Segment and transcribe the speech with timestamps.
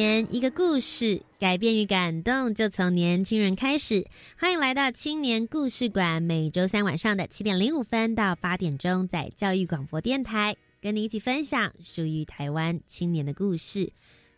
[0.00, 4.06] 年一个故事，改变与感动就从年轻人开始。
[4.38, 13.92] 欢迎来到青年故事馆，每周三晚上的七点零五分到八点钟，在教育广播电台，跟你一起分享属于台湾青年的故事。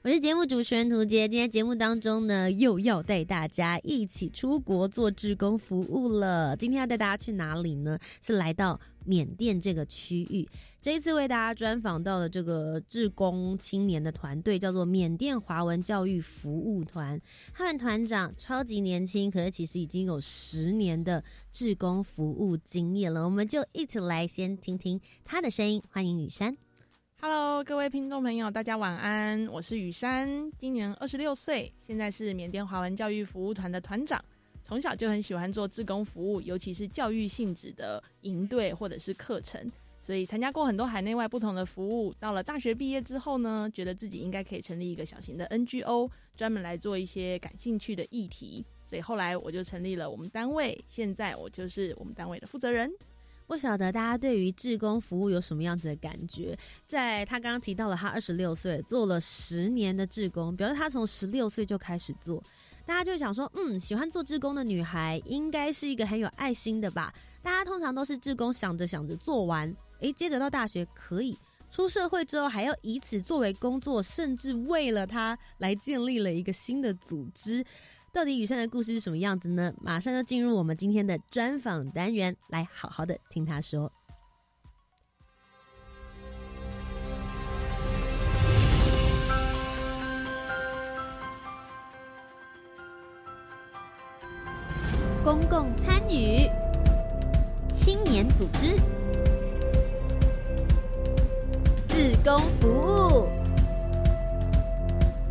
[0.04, 6.56] 我是节目主持人涂杰，今天节目当中呢，又要带大家一起出国做志工服务了。
[6.56, 7.96] 今天要带大家去哪里呢？
[8.20, 10.48] 是来到缅甸这个区域。
[10.80, 17.20] 这一次为大家专访到的这个志工青年的团队叫做缅甸华文教育服务团，
[17.54, 21.22] 他们团长超级年轻，可是其实已经有十年的
[21.52, 23.24] 志工服务经验了。
[23.24, 26.56] 我们就一起来先听听他的声音，欢迎雨山。
[27.24, 34.20] Hello，各位听众朋友，大家晚安，我是雨山，今年二十六岁，现在是缅甸华文教育服务团的团长。
[34.64, 39.70] 从小就很喜欢做志工服务，尤其是教育性质的营队或者是课程。
[40.00, 48.66] 所以参加过很多海内外不同的服务，到了大学毕业之后呢，觉得自己应该可以成立一个小型的 NGO，专门来做一些感兴趣的议题。
[48.84, 52.92] 所以后来我就成立了我们单位，现在我就是我们单位的负责人。
[53.52, 56.58] 不晓得大家对于志工服务有什么样子的感觉？
[56.88, 62.42] 在他刚刚提到了他二十六岁做了十年的志工，表示他从十六岁就开始做，
[62.86, 67.12] 大家就想说，嗯，喜欢做志工的女孩应该是一个很有爱心的吧？
[67.42, 69.76] 大家通常都是志工想着想着做完。
[70.00, 71.36] 诶，接着到大学可以
[71.70, 77.62] 出社会之后，还要以此作为工作，甚至为了他来建立了一个新的组织。
[78.12, 79.72] 到底雨山的故事是什么样子呢？
[79.80, 83.90] 马上就进入我们今天的专访单元，来好好的听他说。
[95.24, 96.50] 公共参与，
[97.72, 98.76] 青年组织。
[101.88, 103.28] 志工服务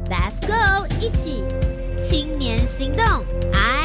[0.10, 1.44] ，Let's go，一起
[2.12, 3.06] 青年行动
[3.54, 3.81] ，I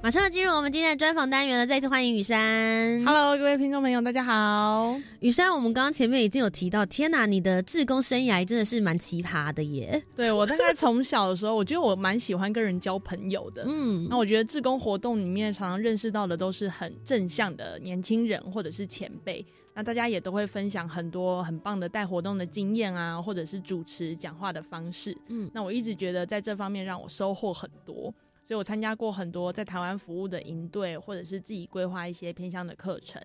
[0.00, 3.04] 马上要进入我们今天的专访单元了，再一次欢迎雨山。
[3.04, 4.96] Hello，各位听众朋友，大家好。
[5.18, 10.00] 雨山，我们刚刚前面已经有提到，天哪，你的志工生涯真的是蛮奇葩的耶。
[10.14, 13.64] 对我大概从小的时候，我觉得我蛮喜欢跟人交朋友的。
[13.66, 19.44] 嗯，那我觉得志工活动里面常常认识到的都是很正向的年轻人或者是前辈，
[19.74, 25.14] 那大家也都会分享很多很棒的带活动的经验啊，或者是主持讲话的方式。
[25.26, 28.14] 嗯，那我一直觉得在这方面让我收获很多。
[28.48, 33.22] 所以我参加过很多在台湾服务的营队，或者是自己规划一些偏向的课程。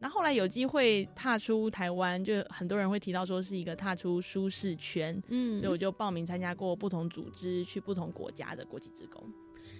[0.00, 5.22] 那后来有机会踏出台湾，就很多人会提到说是一个踏出舒适圈。
[5.28, 9.22] 嗯，所以我就报名参加过不同组织，去不同国家的国际职工。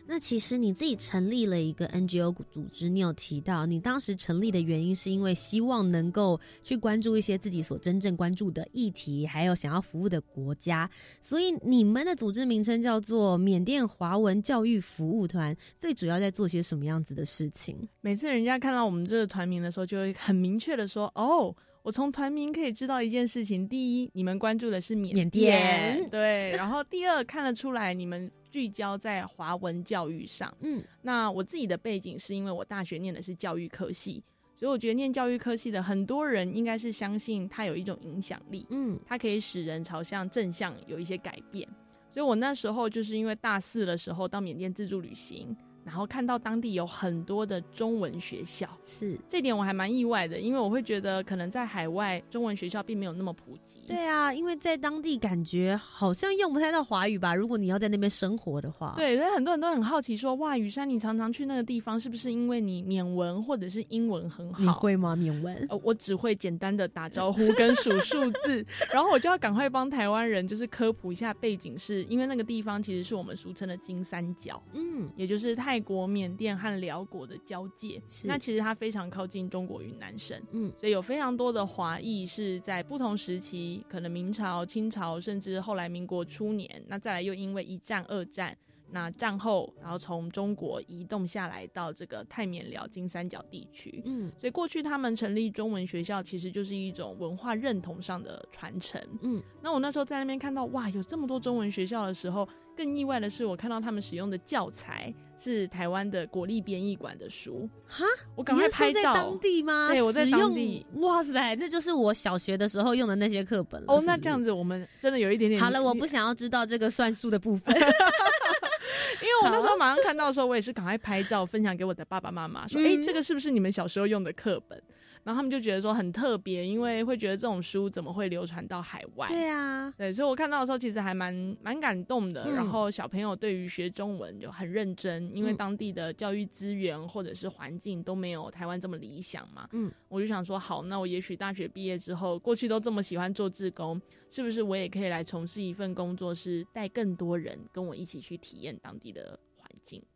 [0.06, 10.88] 那其实你自己成立了一个 NGO 组织，你有提到你当时成立的原因是因为希望能够去关注一些自己所真正关注的议题，还有想要服务的国家。
[11.22, 17.76] 所以你们的组织名称叫做缅甸华文教育服务团，最主要在做些什么样子的事情？
[18.02, 34.22] 每次人家看到我们这个团名的时候，就会很明确的说：“哦，我从团名可以知道一件事情：第一，你们关注的是缅甸，对；然后第二，看得出来你们。”聚焦在华文教育上，嗯，那我自己的背景是因为我大学念的是教育科系，
[34.54, 41.68] 所以我觉得念教育科系的很多人应该是相信它有一种影响力，嗯，它可以使人朝向正向有一些改变，
[42.12, 45.56] 所以我那时候就是因为大四的时候到缅甸自助旅行。
[45.84, 53.80] 然后看到当地有很多的中文学校，是这点我还蛮意外的，因为我会觉得可能在海外中文学校并没有那么普及。
[53.86, 57.34] 对啊，因为在当地感觉好像用不太到华语吧？
[57.34, 64.62] 如果你要在那边生活的话，对，所以很多人都很好奇说：“哇，雨山，你常常去那个地方，是不是因为你缅文或者是英文很好？
[64.62, 65.14] 你会吗？
[65.14, 65.54] 缅文？
[65.68, 75.73] 呃，我只会简单的打招呼 跟数数字，然后我就要赶快帮台湾人就是科普一下背景，是因为那个地方其实是我们俗称的金三角，嗯，也就是泰。
[75.74, 78.00] 泰国、缅甸和辽国的交界。
[78.22, 88.56] 那其实它非常靠近中国云南省，嗯，所以有非常多的华裔是在不同时期，可能明朝、清朝，甚至后来民国初年，那再来又因为一战、二战。
[88.90, 99.42] 那战后，然后从中国移动下来到这个泰缅辽金三角地区，嗯，所以过去他们成立中文学校，其实就是一种文化认同上的传承，嗯。
[99.60, 108.04] 那我那时候在那边看到，哇，有这么多中文学校的时候，更意外的是，我看到他们使用的教材是台湾的国立编译馆的书，哈，
[108.34, 109.14] 我赶快拍照。
[109.14, 109.88] 当地吗？
[109.88, 110.84] 对，我在当地。
[110.94, 113.86] 哇塞，那就是我小学的时候用的那些课本了。
[113.88, 115.60] 哦，那这样子，我们真的有一点点。
[115.60, 117.74] 好了，我不想要知道这个算术的部分。
[119.22, 124.80] 因为我那时候马上看到的时候，我也是赶快拍照分享给我的爸爸妈妈，说：“哎，这个是不是你们小时候用的课本？”
[125.24, 129.26] 然后他们就觉得说很特别，因为会觉得这种书怎么会流传到海外？
[129.26, 132.50] 对啊，对，所以我看到的时候其实还蛮蛮感动的。
[132.50, 139.66] 然后小朋友对于学中文就很认真，因为当地的教育资源或者是环境都没有台湾这么理想嘛。
[139.72, 144.00] 嗯，我就想说，好，那我也许大学毕业之后，过去都这么喜欢做志工，
[144.30, 149.38] 是不是我也可以来从事一份工作，是带更多人跟我一起去体验当地的。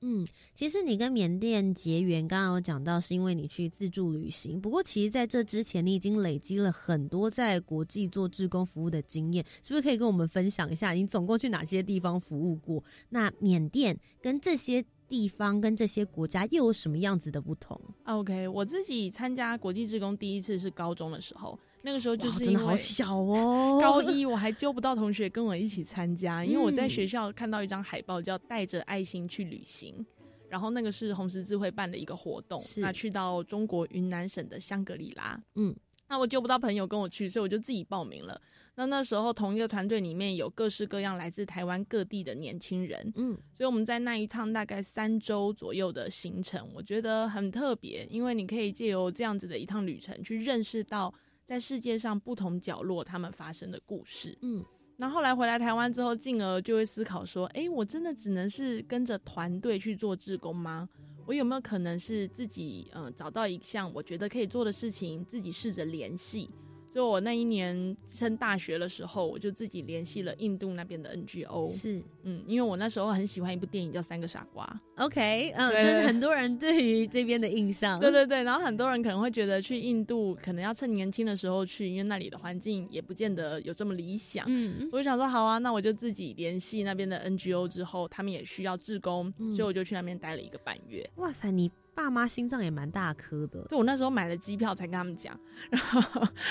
[0.01, 4.61] 嗯，其实你跟缅甸结缘，刚刚有讲到是因为你去自助旅行。
[4.61, 10.93] 不过，其实在这之前，你已经累积了很多在国际做志工服务的经验，是不是可以跟我们分享一下？
[10.93, 12.83] 你总共去哪些地方服务过？
[13.09, 21.59] 那缅甸跟这些地方跟这些国家又有什么样子的不同？OK，我自己参加国际志工第一次是高中的时候。
[21.83, 30.05] 那个时候就是真的好小哦， 高一我还揪不到同学跟我一起参加，因为我在学校看到一张海报叫“带着爱心去旅行”，
[30.51, 35.75] 然后那个是红十字会办的一个活动，那去到中国云南省的香格里拉，嗯，
[36.09, 38.41] 那我揪不到朋友跟我去，所以我就自己报名了。
[38.75, 51.15] 那那时候同一个团队里面有各式各样来自台湾各地的年轻人，嗯，所以我们在那一趟大概三周左右的行程，我觉得很特别，因为你可以借由这样子的一趟旅程去认识到。
[51.49, 54.37] 在世界上不同角落，他们发生的故事。
[54.43, 54.63] 嗯，
[54.99, 60.87] 那后来回来台湾之后，进而就会思考说：，哎，我真的只能是跟着团队去做志工吗？
[61.27, 66.51] 我有没有可能是自己，嗯，找到一项我觉得可以做的事情，自己试着联系？
[66.99, 71.71] 就我那一年升大学的时候，我就自己联系了印度那边的 NGO。
[71.71, 74.67] 是，嗯，因为我那时候很喜欢一部电影叫《三个傻瓜》。
[75.05, 78.01] OK，嗯，就是很多人对于这边的印象。
[78.01, 84.45] 对对对，然后很多人可能会觉得去印度可能要趁年轻的时候去，因为那里的环境也不见得有这么理想。
[84.49, 91.09] 嗯，我就想说，好啊，那我就自己联系那边的 NGO 之后，他们也需要志工，所以我就去那边待了一个半月。
[91.15, 91.71] 哇塞，你。
[91.99, 95.37] 爸妈心脏也蛮大颗的，对我那时候买了机票才跟他们讲，
[95.69, 96.01] 然后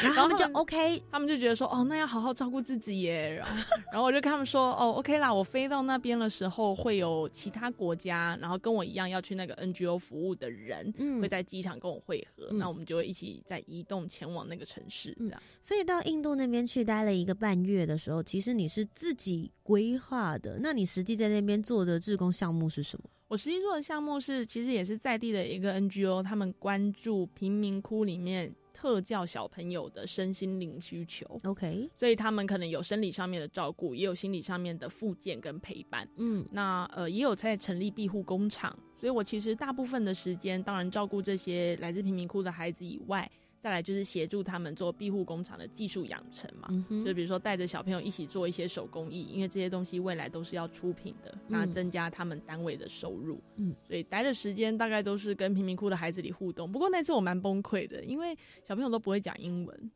[0.04, 3.56] 然后他们就 OK，他们就觉得说哦，那要好好照顾自己耶，然后
[3.94, 11.22] 然后我就跟他们说哦，OK 啦，我飞到那边的时候会有其他国家，然后跟我一样要去那个 NGO 服务的人嗯。
[11.22, 15.42] 会在机场跟我会合，那我们就会一起在移动前往那个城市，这样。
[15.64, 23.10] 所以到印度那边去待了一个半月的时候，其实你是自己规划的，那你实际在那边做的志工项目是什么？
[23.28, 31.40] 我实际做的项目是，其实也是在地的一个 NGO，他们关注贫民窟里面特教小朋友的身心灵需求。
[31.44, 36.08] OK，所以他们可能有生理上面的照顾，也有心理上面的复健跟陪伴。
[36.16, 43.30] 嗯，那呃也有在成立庇护工厂，所以我其实大部分的时间，当然照顾这些来自贫民窟的孩子以外。
[43.60, 46.68] 再来就是协助他们做庇护工厂的技术养成嘛，
[47.06, 53.42] 就比如说带着小朋友一起做一些手工艺，因为这些东西未来都是要出品的，那增加他们单位的收入。
[53.56, 56.72] 嗯，所以待的时间大概都是跟贫民窟的孩子里互动。
[56.72, 59.92] 不过那次我蛮崩溃的，因为小朋友都不会讲英文。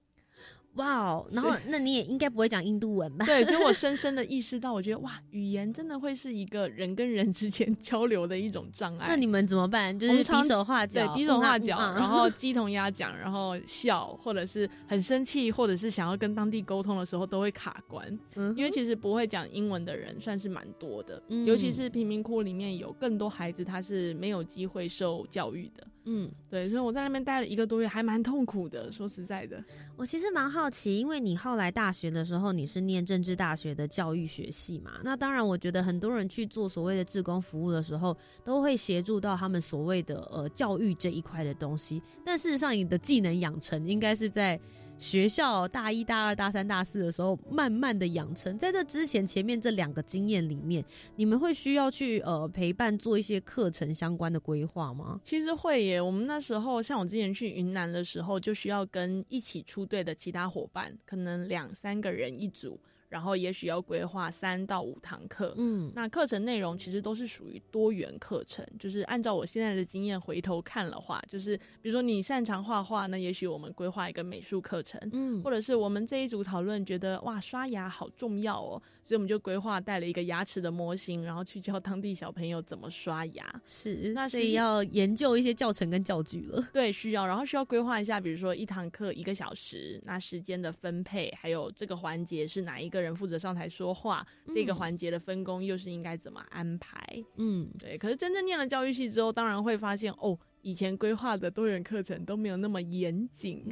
[0.76, 3.26] 哇哦，然后那你也应该不会讲印度文吧？
[3.26, 9.08] 对，所以我 深深的意识到，我觉得哇，语言真的会是一个人跟人之间交流的一种障碍。
[9.10, 9.98] 那你们怎么办？
[9.98, 18.08] 就是比手画脚，对，比手画脚，然后鸡同鸭讲，然后笑，或者是很生气，或者是想要跟当地沟通的时候都会卡关。
[18.36, 25.86] 嗯，因为其实不会讲英文的人算是蛮多的，尤其是贫民窟里面有更多孩子，他是没有机会受教育的。
[26.06, 28.92] 嗯，对，所以我在那边待了一个多月，还蛮痛苦的。
[28.92, 29.64] 说实在的，
[29.96, 42.02] 我其实蛮好奇，因为你后来大学的时候你是念政治大学的教育学系嘛，那当然，我觉得很多人去做所谓的志工服务的时候，都会协助到他们所谓的呃教育这一块的东西。
[42.26, 44.60] 但事实上，你的技能养成应该是在。
[45.02, 48.56] 学校大一、大二、大三、大四的时候，慢慢的养成。
[48.60, 55.20] 在这之前，前面这两个经验里面，你们会需要去呃陪伴做一些课程相关的规划吗？
[55.24, 56.00] 其实会耶。
[56.00, 62.80] 我们那时候，像我之前去云南的时候，就需要跟一起出队的其他伙伴，可能两三个人一组。
[63.12, 93.01] 然后也许要规划三到五堂课，嗯，那课程内容其实都是属于多元课程，就是按照我现在的经验回头看的话，就是比如说你擅长画画，那也许我们规划一个美术课程，嗯，或者是我们这一组讨论觉得哇刷牙好重要哦，所以我们就规划带了一个牙齿的模型，然后去教当地小朋友怎么刷牙，是，那是要研究一些教程跟教具了，对，需要，然后需要规划一下，比如说一堂课一个小时，那时间的分配，还有这个环节是哪一个。
[93.02, 97.02] 人负责上台说话，这个环节的分工又是应该怎么安排？
[97.38, 97.98] 嗯，对。
[97.98, 103.66] 可是真正念了教育系之后，当然会发现哦，以前规划的多元课程都没有那么严谨。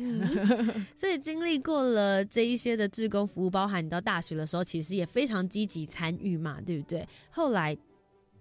[0.98, 7.08] 所以经历过了这一些的志工服务，包含你到大学的时候，其实也非常积极参与嘛，对不对？
[7.30, 7.78] 后来。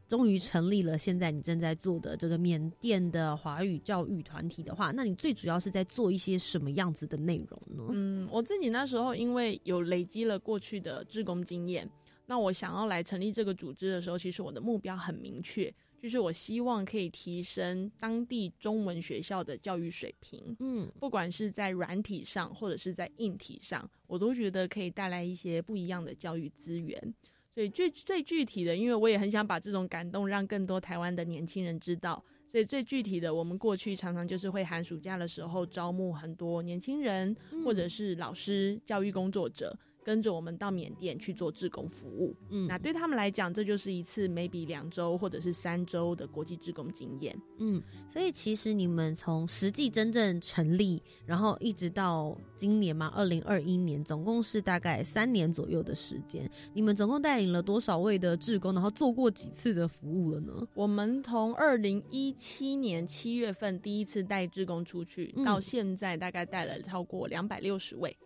[0.09, 7.87] 终于成立了，现在你正在做的这个缅甸的华语教育团体的话，那你最主要是在做一些什么样子的内容呢？
[7.91, 11.87] 嗯，我自己那时候因为有累积了过去的志工经验，
[12.25, 20.57] 那我想要来成立这个组织的时候，其实我的目标很明确，就是我希望可以提升当地中文学校的教育水平。
[20.61, 27.15] 嗯，不管是在软体上或者是在硬体上，我都觉得可以带来一些不一样的教育资源。
[27.59, 39.77] 对，最最具体的，因为我也很想把这种感动让更多台湾的年轻人知道，所以最具体的，我们过去常常就是会寒暑假的时候招募很多年轻人，或者是老师、教育工作者。
[40.09, 56.51] 跟着我们到缅甸去做志工服务，嗯，那对他们来讲，这就是一次 maybe 两周或者是三周的国际志工经验，嗯，所以其实你们从实际真正成立，然后一直到今年嘛，二零二一年，总共是大概三年左右的时间。
[56.73, 60.67] 你们总共带领了多少位的志工，然后做过几次的服务了呢？
[60.73, 68.17] 我们从二零一七年七月份第一次带志工出去，到现在大概带了超过两百六十位。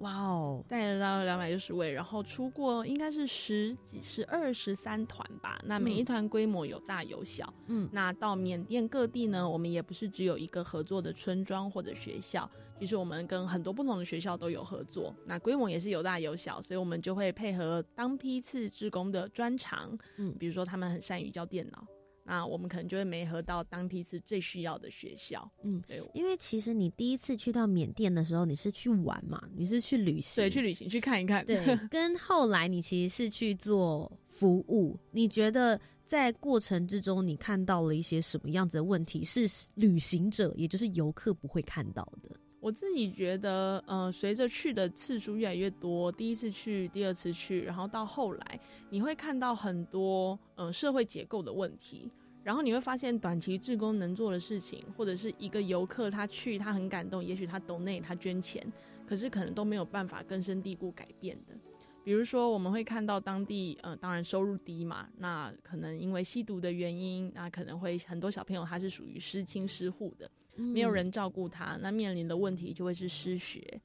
[0.00, 5.60] 哇哦，带了到两百六十位，然后出过应该是十几、十二、十三团吧。
[5.64, 7.52] 那每一团规模有大有小。
[7.66, 15.14] 嗯，那到缅甸各地呢，我们也不是只有一个合作的村庄或者学校，其实我们跟很多不同的学校都有合作。
[15.26, 19.96] 那规模也是有大有小，所以我们就会配合当批次职工的专长。
[20.16, 21.86] 嗯，比如说他们很善于教电脑。
[22.30, 31.58] 那我们可能就会没合到当地是最需要的学校，嗯，对，因为其实你第一次去到缅甸的时候，你是去玩嘛，你是去旅行，对，去旅行去看一看，对，
[31.90, 39.40] 跟后来你其实是去做服务，你觉得在过程之中你看到了一些什么样子的问题，是
[39.74, 42.30] 旅行者也就是游客不会看到的？
[42.60, 52.08] 我自己觉得，呃，随着去的次数越来越多，第一次去，第二次去，然后到后来，你会看到很多，嗯，社会结构的问题。
[52.42, 58.66] 然后你会发现，短期志工能做的事情，或者是一个游客他去，他很感动，也许他懂内他捐钱，
[59.06, 61.54] 可是可能都没有办法根深蒂固改变的。
[62.02, 73.80] 比如说，我们会看到当地，呃，当然收入低嘛，那可能因为吸毒的原因，那可能会很多小朋友他是属于失亲失户的，没有人照顾他，那面临的问题就会是失学。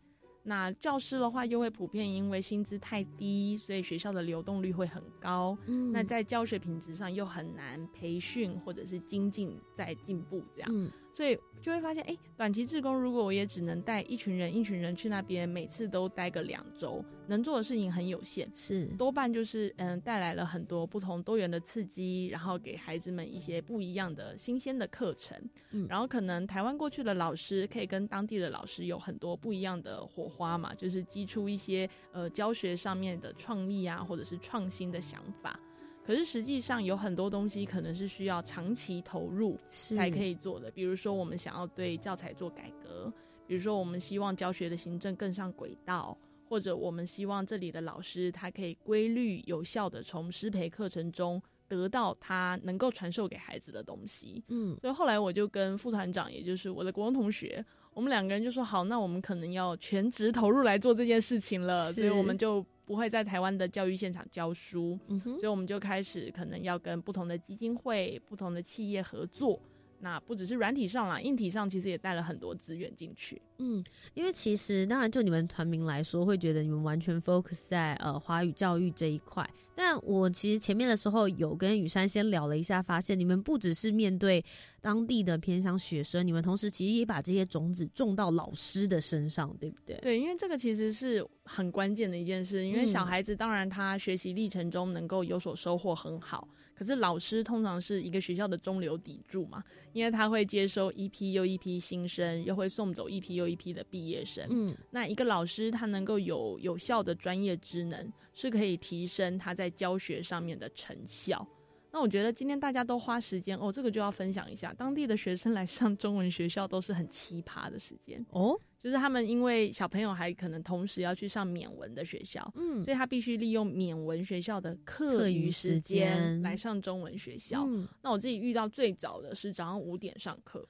[0.48, 5.58] 那教师的话，又会普遍因为薪资太低，所以学校的流动率会很高。
[5.66, 10.92] 嗯，那在教学品质上又很难培训或者是精进再进步这样。
[11.16, 18.86] 所以就会发现，哎，短期志工如果我也只能带一群人，一群人去那边，每次都待个两周，能做的事情很有限，是。
[18.98, 25.42] 多半就是嗯，带来了很多不同多元的刺激，然后给孩子们一些不一样的新鲜的课程，
[25.72, 35.58] 嗯，然后可能台湾过去的老师可以跟当地的老师有很多不一样的火花嘛，就是激出一些呃教学上面的创意啊，或者是创新的想法。
[36.06, 43.12] 可是实际上有很多东西可能是需要长期投入才可以做的，比如说我们想要对教材做改革，
[43.48, 46.16] 比如说我们希望教学的行政更上轨道，
[46.48, 54.44] 或者我们希望这里的老师他可以规律有效的从师培课程中得到他能够传授给孩子的东西。
[54.50, 62.64] 嗯，所以后来我就跟副团长，也就是我的国中同学，我们两个人就说好，那我们可能要全职投入来做这件事情了，所以我们就。
[62.88, 69.60] 不会在台湾的教育现场教书，所以我们就开始可能要跟不同的基金会、不同的企业合作。
[70.00, 73.42] 那不只是软体上啦，硬体上其实也带了很多资源进去。
[73.58, 73.84] 嗯，
[74.14, 79.50] 因为其实当然就你们团名来说，会觉得你们完全 focus 在呃华语教育这一块。
[79.78, 84.44] 但我其实前面的时候有跟雨山先聊了一下，发现你们不只是面对
[84.80, 89.98] 当地的偏乡学生，你们同时其实也把这些种子种到老师的身上，对不对？
[89.98, 92.66] 对，因为这个其实是很关键的一件事。
[92.66, 99.64] 因为小孩子当然他学习历程中能够有所收获很好，可是老师通常是一个学校的中流砥柱嘛，
[99.94, 104.46] 因为他会接收一批又一批新生，又会送走一批又一批的毕业生。
[104.50, 111.48] 嗯，那一个老师他能够有有效的专业职能，是可以提升他在教学上面的成效。
[111.92, 118.60] 那我觉得今天大家都花时间哦，这个就要分享一下，当地的学生来上中文学校都是很奇葩的时间哦。
[118.86, 127.68] 就是他们因为小朋友还可能同时要去上缅文的学校，嗯，所以他必须利用缅文学校的课余时间来上中文学校。
[128.04, 130.64] 那我自己遇到最早的是早上五点上课。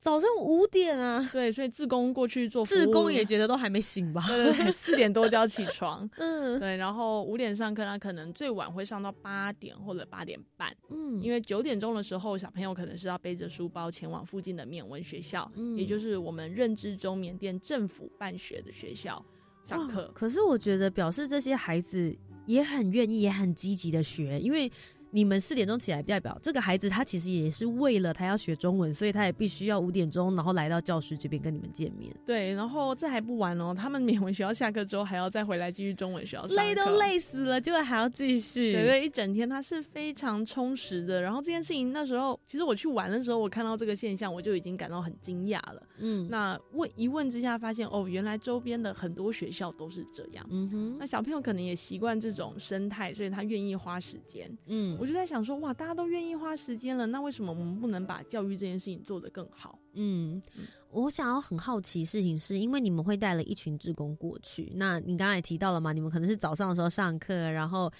[0.00, 4.24] 早上五点啊，对，所以自工过去做，自工也觉得都还没醒吧？
[4.28, 19.22] 对对对，四点多就要起床， 嗯，对，然后五点上课，他可能最晚会上到八点或者八点半，嗯，因为九点钟的时候，小朋友可能是要背着书包前往附近的缅文学校，嗯，也就是我们认知中缅甸政府办学的学校
[19.66, 20.10] 上课。
[20.14, 24.70] 可是我觉得表示这些孩子也很愿意，也很积极的学，因为。
[25.10, 32.14] 你们四点钟起来，代表这个孩子他其实也是为了他要学中文，所以他也必须要五点钟，然后来到教室这边跟你们见面。
[32.26, 38.72] 对，然后这还不完哦，他们免文学校下课之后还要再回来继续中文学校，累都累死了，结果还要继续。
[38.72, 41.22] 对对，一整天他是非常充实的。
[41.22, 45.82] 然后这件事情那时候，其实我去玩的时候，我看到这个现象，我就已经感到很惊讶了。
[45.98, 50.46] 嗯，那问一问之下，发现哦，原来周边的很多学校都是这样。
[50.50, 54.46] 嗯哼，那小朋友可能也习惯这种生态，所以他愿意花时间。
[54.66, 54.97] 嗯。
[54.98, 59.78] 我就在想说，哇，大家都愿意花时间了，那为什么我们不能把教育这件事情做得更好？
[59.94, 60.42] 嗯，
[60.90, 67.90] 我想要很好奇事情是，因为你们会带了一群职工过去，那你刚才也提到了嘛，你们可能是早上的时候上课，然后。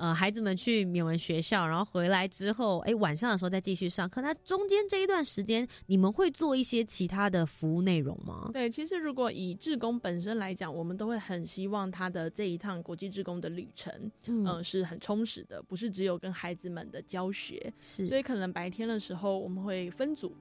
[0.00, 4.22] 呃，孩子们去缅文学校，然后回来之后，哎，晚上的时候再继续上课。
[4.22, 8.48] 那中间这一段时间，你们会做一些其他的服务内容吗？
[8.50, 17.70] 对，其实如果以志工本身来讲，我们都会很希望他的这一趟国际志工的旅程，嗯，是很充实的，不是只有跟孩子们的教学。
[17.78, 20.34] 是，所以可能白天的时候我们会分组，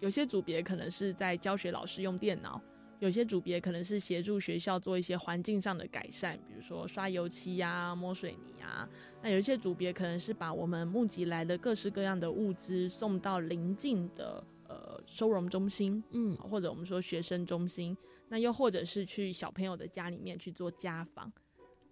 [0.00, 2.60] 有些组别可能是在教学老师用电脑。
[2.98, 8.88] 有些组别可能是协助学校做一些环境上的改善，比如说刷油漆呀、摸水泥啊。
[9.22, 17.96] 那有一些组别可能是把我们募集来的各式各样的物资送到邻近的呃收容中心，嗯，或者我们说学生中心。
[18.28, 21.32] 那又或者是去小朋友的家里面去做家访。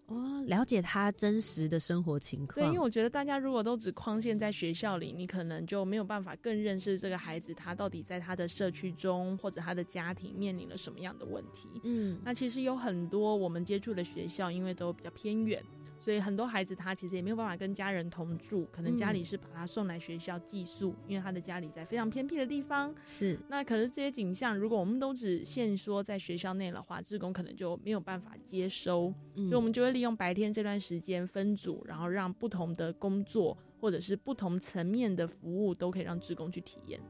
[0.06, 2.54] 哦，了解他真实的生活情况。
[2.56, 11.68] 对，因为我觉得大家如果都只框限在学校里，你可能就没有办法更认识这个孩子，他到底在他的社区中或者他的家庭面临了什么样的问题。
[11.84, 15.62] 嗯，那其实有很多我们接触的学校，因为都比较偏远。
[16.04, 22.94] 所以很多孩子他其实也没有办法跟家人同住，可能家里是把他送来学校寄宿，因为他的家里在非常偏僻的地方。
[23.06, 37.00] 是，那可是这些景象，如果我们都只限说在学校内的话，志工可能就没有办法接收，所以我们就会利用白天这段时间分组，然后让不同的工作或者是不同层面的服务都可以让志工去体验。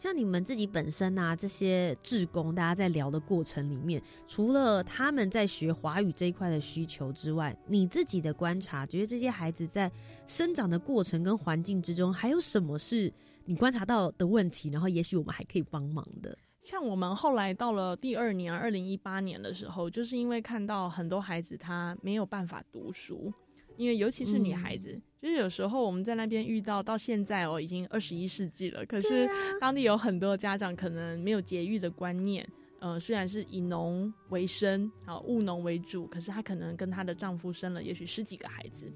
[0.00, 9.92] 像你们自己本身啊，这些志工，大家在聊的过程里面，除了他们在学华语这一块的需求之外，你自己的观察，觉得这些孩子在
[10.26, 13.12] 生长的过程跟环境之中，还有什么是
[13.44, 14.70] 你观察到的问题？
[14.70, 16.34] 然后，也许我们还可以帮忙的。
[16.64, 23.30] 像我们后来到了第二年，二零一八年的时候，就是因为看到很多孩子他没有办法读书。
[23.76, 29.28] 因为尤其是女孩子，就是有时候我们在那边遇到，到现在哦，已经二十一世纪了，可是
[29.60, 32.46] 当地有很多家长可能没有节育的观念，
[32.78, 38.90] 呃，虽然是以农为生，啊，务农为主，可是她可能跟她的丈夫生了也许十几个孩子。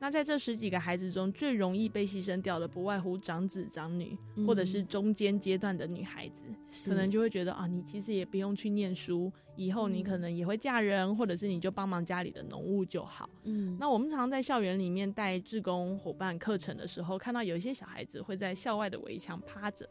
[0.00, 4.14] 那在这十几个孩子中，最容易被牺牲掉的，不外乎长子长女，
[4.46, 6.44] 或者是中间阶段的女孩子，
[6.86, 13.28] 可能就会觉得啊，你其实也不用去念书，以后你可能也会嫁人，或者是你就帮忙家里的农务就好。
[13.44, 19.88] 嗯，那我们常常在校园里面带志工伙伴课程的时候，看到有一些小孩子会在校外的围墙趴着，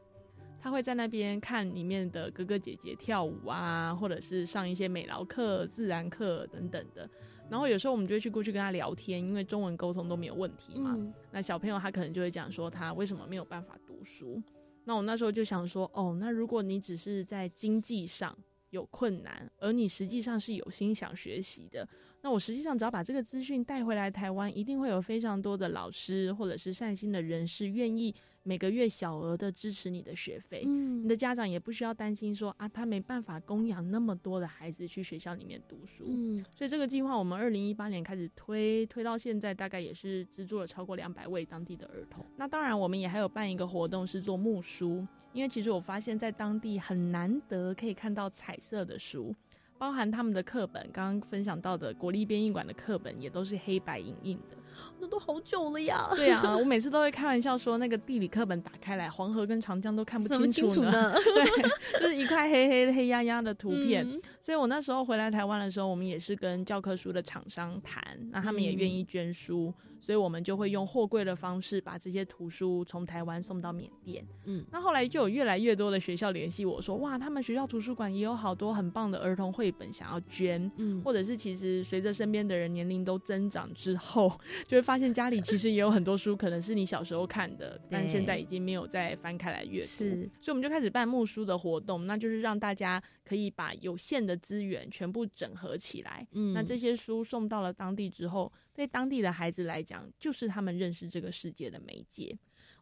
[0.60, 7.10] 他会在那边看里面的哥哥姐姐跳舞啊，或者是上一些美劳课、自然课等等的。
[7.49, 10.97] 然后有时候我们就会去过去跟他聊天，因为中文沟通都没有问题嘛。
[11.32, 14.41] 那小朋友他可能就会讲说他为什么没有办法读书。
[14.86, 18.36] 那我那时候就想说，哦，那如果你只是在经济上
[18.73, 21.88] 有困难，而你实际上是有心想学习的，
[22.21, 28.13] 那我实际上只要把这个资讯带回来台湾，一定会有非常多的老师或者是善心的人士愿意。
[28.45, 42.25] 每个月小额的支持你的学费，嗯，你的家长也不需要担心说啊，他没办法供养那么多的孩子去学校里面读书，嗯，所以这个计划我们二零一八年开始推，推到现在大概也是资助了超过两百位当地的儿童。
[42.36, 49.35] 那当然，我们也还有办一个活动是做木书，因为其实我发现，在当地很难得可以看到彩色的书，
[49.77, 54.55] 包含他们的课本，刚刚分享到的国立编译馆的课本也都是黑白影印的。
[55.03, 56.09] 那都好久了呀。
[56.15, 61.13] 对啊， 我每次都会开玩笑说，那个地理课本打开来，黄河跟长江都看不清楚呢。
[61.19, 64.07] 对，就是一块黑黑的、黑压压的图片。
[64.39, 69.73] 所以我那时候回来台湾的时候，我们也是跟教科书的厂商谈，那他们也愿意捐书。
[69.99, 74.21] 所以我们就会用货柜的方式把这些图书从台湾送到缅甸。
[74.43, 80.69] 嗯，那后来就有越来越多的学校联系我说，哇，他们学校图书馆也有好多很棒的儿童绘本想要捐。
[80.75, 84.29] 嗯，或者是其实随着身边的人年龄都增长之后，
[84.67, 89.88] 就会发现家里其实也有很多书，可能是你小时候看的，但现在已经没有再翻开来阅读。
[89.88, 96.27] 是，所以我们就开始办木书的活动，那就是让大家可以把有限的资源全部整合起来。
[96.32, 98.51] 嗯，那这些书送到了当地之后。
[98.75, 102.36] 对当地的孩子来讲，就是他们认识这个世界的媒介。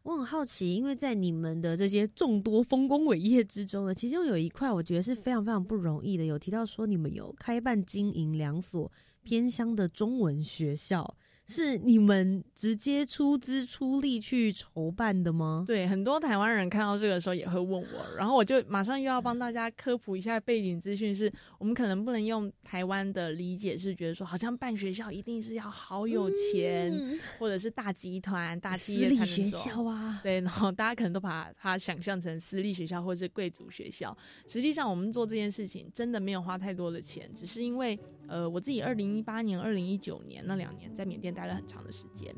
[0.04, 6.24] 我很好奇，因为在你们的这些众多丰功伟业之中呢，其中有一块我觉得是非常非常不容易的。
[6.24, 8.90] 有提到说你们有开办经营两所
[9.22, 11.14] 偏乡的中文学校。
[11.52, 15.66] 是你们直接出资出力去筹办的吗？
[15.68, 30.22] 对，很多台湾人看到这个时候也会问我，然后我就马上又要帮大家科普一下背景资讯，是我们可能不能用台湾的理解，是觉得说好像办学校一定是要好有钱，或者是大集团、大企业才能走啊。
[30.24, 34.18] 对，然后大家可能都把它想象成私立学校或者是贵族学校。
[34.48, 41.41] 实际上，我们做这件事情真的没有花太多的钱，只是因为呃，我自己二零一八年、二零一九年那两年在缅甸待。
[41.42, 42.34] 待了很长的时间，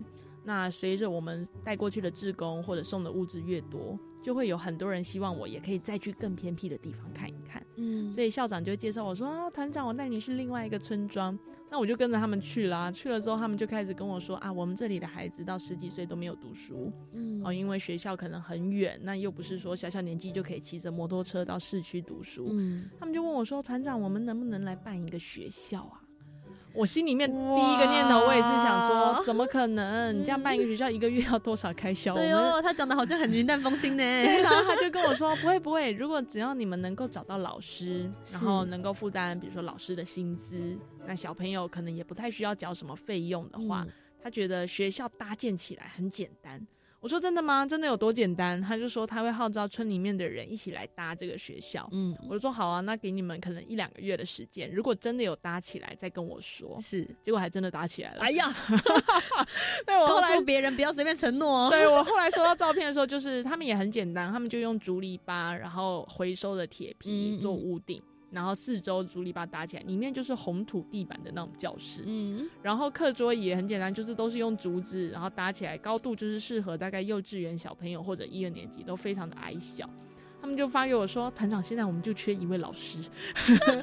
[0.46, 7.62] 那随着我们带过去的志工或者送的物资越多，就会有很多人希望我也可以再去更偏僻的地方看一看。
[7.76, 11.38] 嗯，所以校长就介绍我说啊，团长，我带你去另外一个村庄。
[11.70, 12.92] 那我就跟着他们去啦。
[12.92, 22.48] 去了之后，他们就开始跟我说啊，我们这里的孩子到十几岁都没有读书，嗯，哦，因为学校可能很远，那又不是说小小年纪就可以骑着摩托车到市区读书。
[22.52, 26.03] 嗯，他们就问我说，团长，我们能不能来办一个学校啊？
[26.74, 30.18] 我心里面第一个念头，我也是想说，怎么可能？
[30.18, 32.16] 你这样办一个学校，一个月要多少开销？
[32.16, 34.04] 对哦，他讲的好像很云淡风轻呢。
[34.42, 43.86] 然后他就跟我说，不会不会，如果只要你们能够找到老师，然后能够负担，比如说老师的薪资，那小朋友可能也不太需要缴什么费用的话，
[44.22, 46.66] 他觉得学校搭建起来很简单。
[47.04, 47.66] 我说真的吗？
[47.66, 48.62] 真的有多简单？
[48.62, 51.86] 他就说他会号召村里面的人一起来搭这个学校。
[51.92, 56.80] 嗯，我就说好啊，那给你们可能一两个月的时间，如果真的有搭起来，再跟我说。
[56.82, 58.22] 是，结果还真的搭起来了。
[58.22, 58.56] 哎呀，
[59.86, 61.70] 对我告诉别人不要随便承诺哦。
[61.70, 68.02] 对我后来收到照片的时候，就是他们也很简单，他们就用竹篱笆，然后回收的铁皮做屋顶。
[68.34, 72.04] 然后四周竹篱笆搭起来，里面就是红土地板的那种教室。
[72.08, 79.88] 嗯，然后课桌椅也很简单，就是都是用竹子，然后搭起来，高度就是适合大概幼稚园小朋友或者一二年级，都非常的矮小。
[80.44, 82.98] 他们就发给我说：“团长，现在我们就缺一位老师。”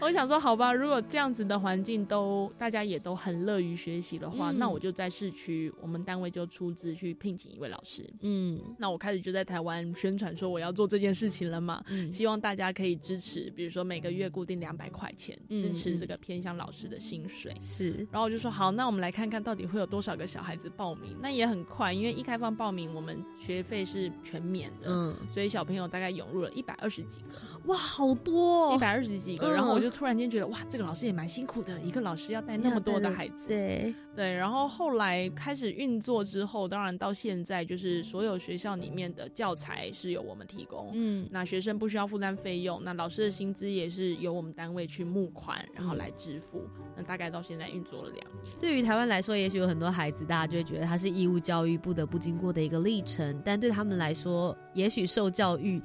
[0.00, 8.02] 我想说，好吧，如果这样子的环境都大家也都很乐于学习的话，那我就在市区，我们单位就出资去聘请一位老师。
[8.22, 17.54] 嗯，那我开始就在台湾宣传说我要做这件事情了嘛，希望大家可以支持，比如说每个月固定两百块钱支持这个偏向老师的薪水。
[17.60, 21.14] 是，然后我就说好，那我们来看看到底会有多少个小孩子报名。
[21.20, 25.89] 那也很快，因为一开放报名，我们学费是全免的，嗯，所以小朋友。
[25.90, 27.28] 大概涌入了一百二十几个，
[27.66, 29.52] 哇，好多，一百二十几个。
[29.52, 33.48] 然后我就突然间觉得，哇，这个老师也蛮辛苦的，一个老师要带那么多的孩子。
[33.48, 34.32] 对对。
[34.32, 46.62] 然后后来开始运作之后，当然到现在就是所有学校里面的教材是由我们提供，嗯，那学生不需要负担费用，那老师的薪资也是由我们单位去募款，然后来支付。
[46.96, 48.54] 那大概到现在运作了两年。
[48.60, 55.80] 对于台湾来说，也许有很多孩子，大家就会觉得他是义务教育不得不经过的一个历程，但对他们来说，也许受教育。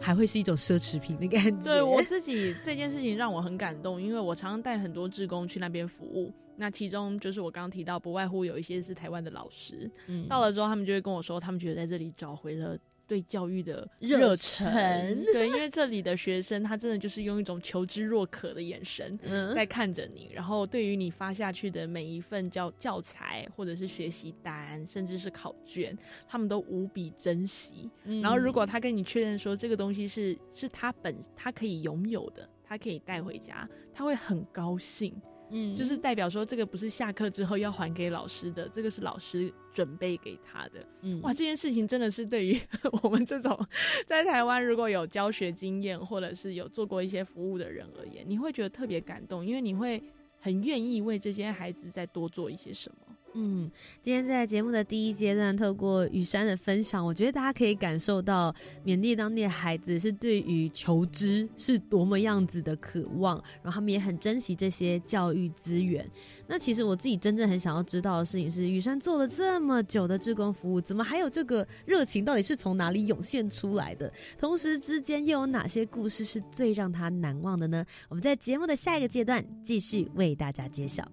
[0.00, 1.70] 还会是一种奢侈品的感觉。
[1.70, 6.34] 对我自己这件事情让我很感动，因为我常常带很多志工去那边服务。
[6.56, 12.76] 那其中就是我刚刚提到，不外乎有一些是台湾的老师，嗯到了之后他们就会跟我说，他们觉得在这里找回了。
[13.06, 19.18] 对教育的热忱， 对，因为这里的学生他真的就是用一种求知若渴的眼神
[19.54, 27.90] 在看着你，然后对于你发下去的每一份教教材或者是学习单，甚至是考卷，他们都无比珍惜。
[28.22, 35.14] 然后如果他跟你确认说这个东西是是他本他可以拥有的，他可以带回家，他会很高兴。
[35.56, 40.84] 嗯，就是代表说这个不是下课之后要还给老师的，这个是老师准备给他的。
[41.02, 42.60] 嗯，哇，这件事情真的是对于
[43.02, 43.56] 我们这种
[44.04, 50.02] 在台湾如果有教学经验或者是有做过一些服务的人而言，你会觉得特别感动，因为你会
[50.40, 53.16] 很愿意为这些孩子再多做一些什么。
[53.36, 53.68] 嗯，
[54.00, 66.08] 今天在节目的第一阶段，透过雨山的分享，我觉得大家可以感受到缅甸当地的孩子是对于求知是多么样子的渴望，然后他们也很珍惜这些教育资源。
[66.46, 72.24] 那其实我自己真正很想要知道的事情是，雨山做了这么久的志工服务，怎么还有这个热情？
[72.24, 74.12] 到底是从哪里涌现出来的？
[74.38, 77.84] 同时之间又有哪些故事是最让他难忘的呢？
[78.08, 81.04] 我们在节目的下一个阶段继续为大家揭晓。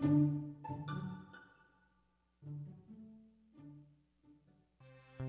[0.00, 0.47] Música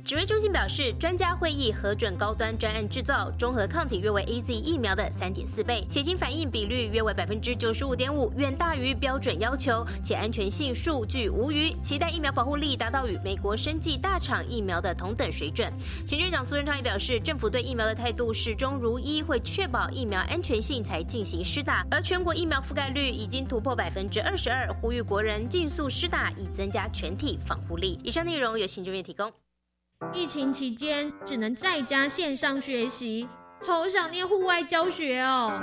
[0.03, 15.71] 指挥中心表示，专家会议核准高端专案制造，综合抗体约为 A Z 疫苗的三点四倍，血清反应比率约为百分之九十五点五，远大于标准要求，且安全性数据无虞，期待疫苗保护力达到与美国生技大厂疫苗的同等水准。
[16.07, 27.99] 行政长苏贞昌也表示，政府对疫苗的态度始终如一，会确保疫苗安全性才进行施打，而全国疫苗覆盖率已经突破百分之二十二，呼吁国人尽速施打，以增加全体防护力。
[28.03, 29.31] 以上内容由行政院提供。
[30.13, 33.27] 疫情期间只能在家线上学习，
[33.61, 35.61] 好想念户外教学哦。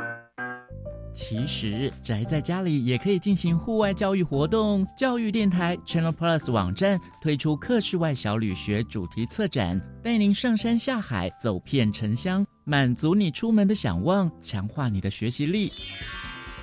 [1.12, 4.87] 其实宅在家里也可以进行户外教育活动。
[4.96, 15.72] 教育电台 Channel Plus 网站推出课室外小旅学主题策展，带您上山下海，走遍城乡，满足你出门的想望，强化你的学习力。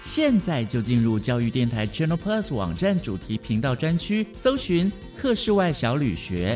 [0.04, 6.56] 现在就进入教育电台 Channel Plus 网站主题频道专区，搜寻课室外小旅学。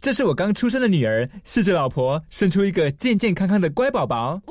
[0.00, 4.40] 这是我刚出生的女儿，谢谢老婆生出一个健健康康的乖宝宝。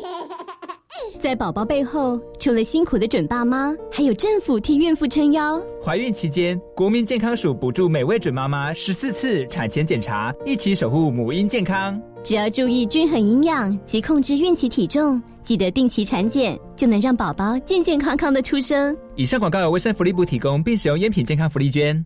[1.20, 5.60] 在宝宝背后，除了辛苦的准爸妈，还有政府替孕妇撑腰。
[5.84, 12.00] 怀孕期间，国民健康署补助每位准妈妈十四次产前检查，一起守护母婴健康。
[12.24, 18.96] 只要注意均衡营养及控制孕期体重，记得定期产检，就能让宝宝健健康康的出生。
[19.16, 22.06] 以上广告由卫生福利部提供，并使用烟品健康福利捐。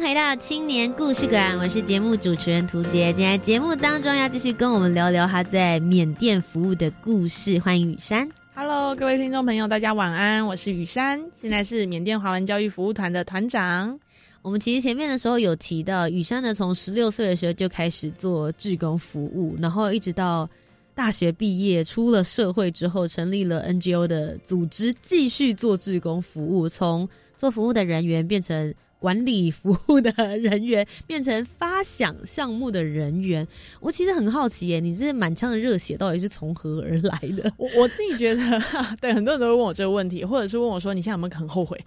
[0.00, 3.12] 迎回到青年故事馆，我是节目主持人涂杰。
[3.12, 7.58] 今天节目当中要继续跟我们聊聊他在缅甸服务的故事。
[7.58, 13.98] 欢迎雨山，Hello，各位听众朋友，大家晚安，我是雨山，现在是缅甸华文教育服务团的团长。
[14.40, 20.48] 我们其实前面的时候有提到，雨山呢从十六岁的时候就开始做志工服务，然后一直到
[20.94, 28.74] 大学毕业出了社会之后，成立了 NGO 的组织，继续做志工服务，从做服务的人员变成。
[29.00, 33.44] 管理服务的人员变成发想项目的人员，
[33.80, 37.50] 我其实很好奇耶，你这满腔的热血到底是从何而来的？
[37.56, 38.62] 我我自己觉得，
[39.00, 41.82] 对很多人都会问我这个问题，或者是问我说，你现在有没有很后悔？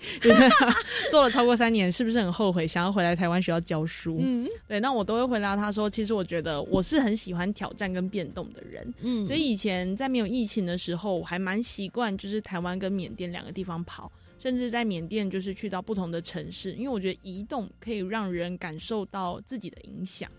[1.12, 4.18] 做了超过三年，是不是很后悔，想要回来台湾学校教书？
[4.20, 14.12] 嗯，对，那我都会回答他说，其实我觉得我是很喜欢挑战跟变动的人，嗯，所以以前在没有疫情的时候，我还蛮习惯就是台湾跟缅甸两个地方跑。
[14.44, 20.30] 甚至在缅甸，就是去到不同的城市，因为我觉得移动可以让人感受到自己的影响，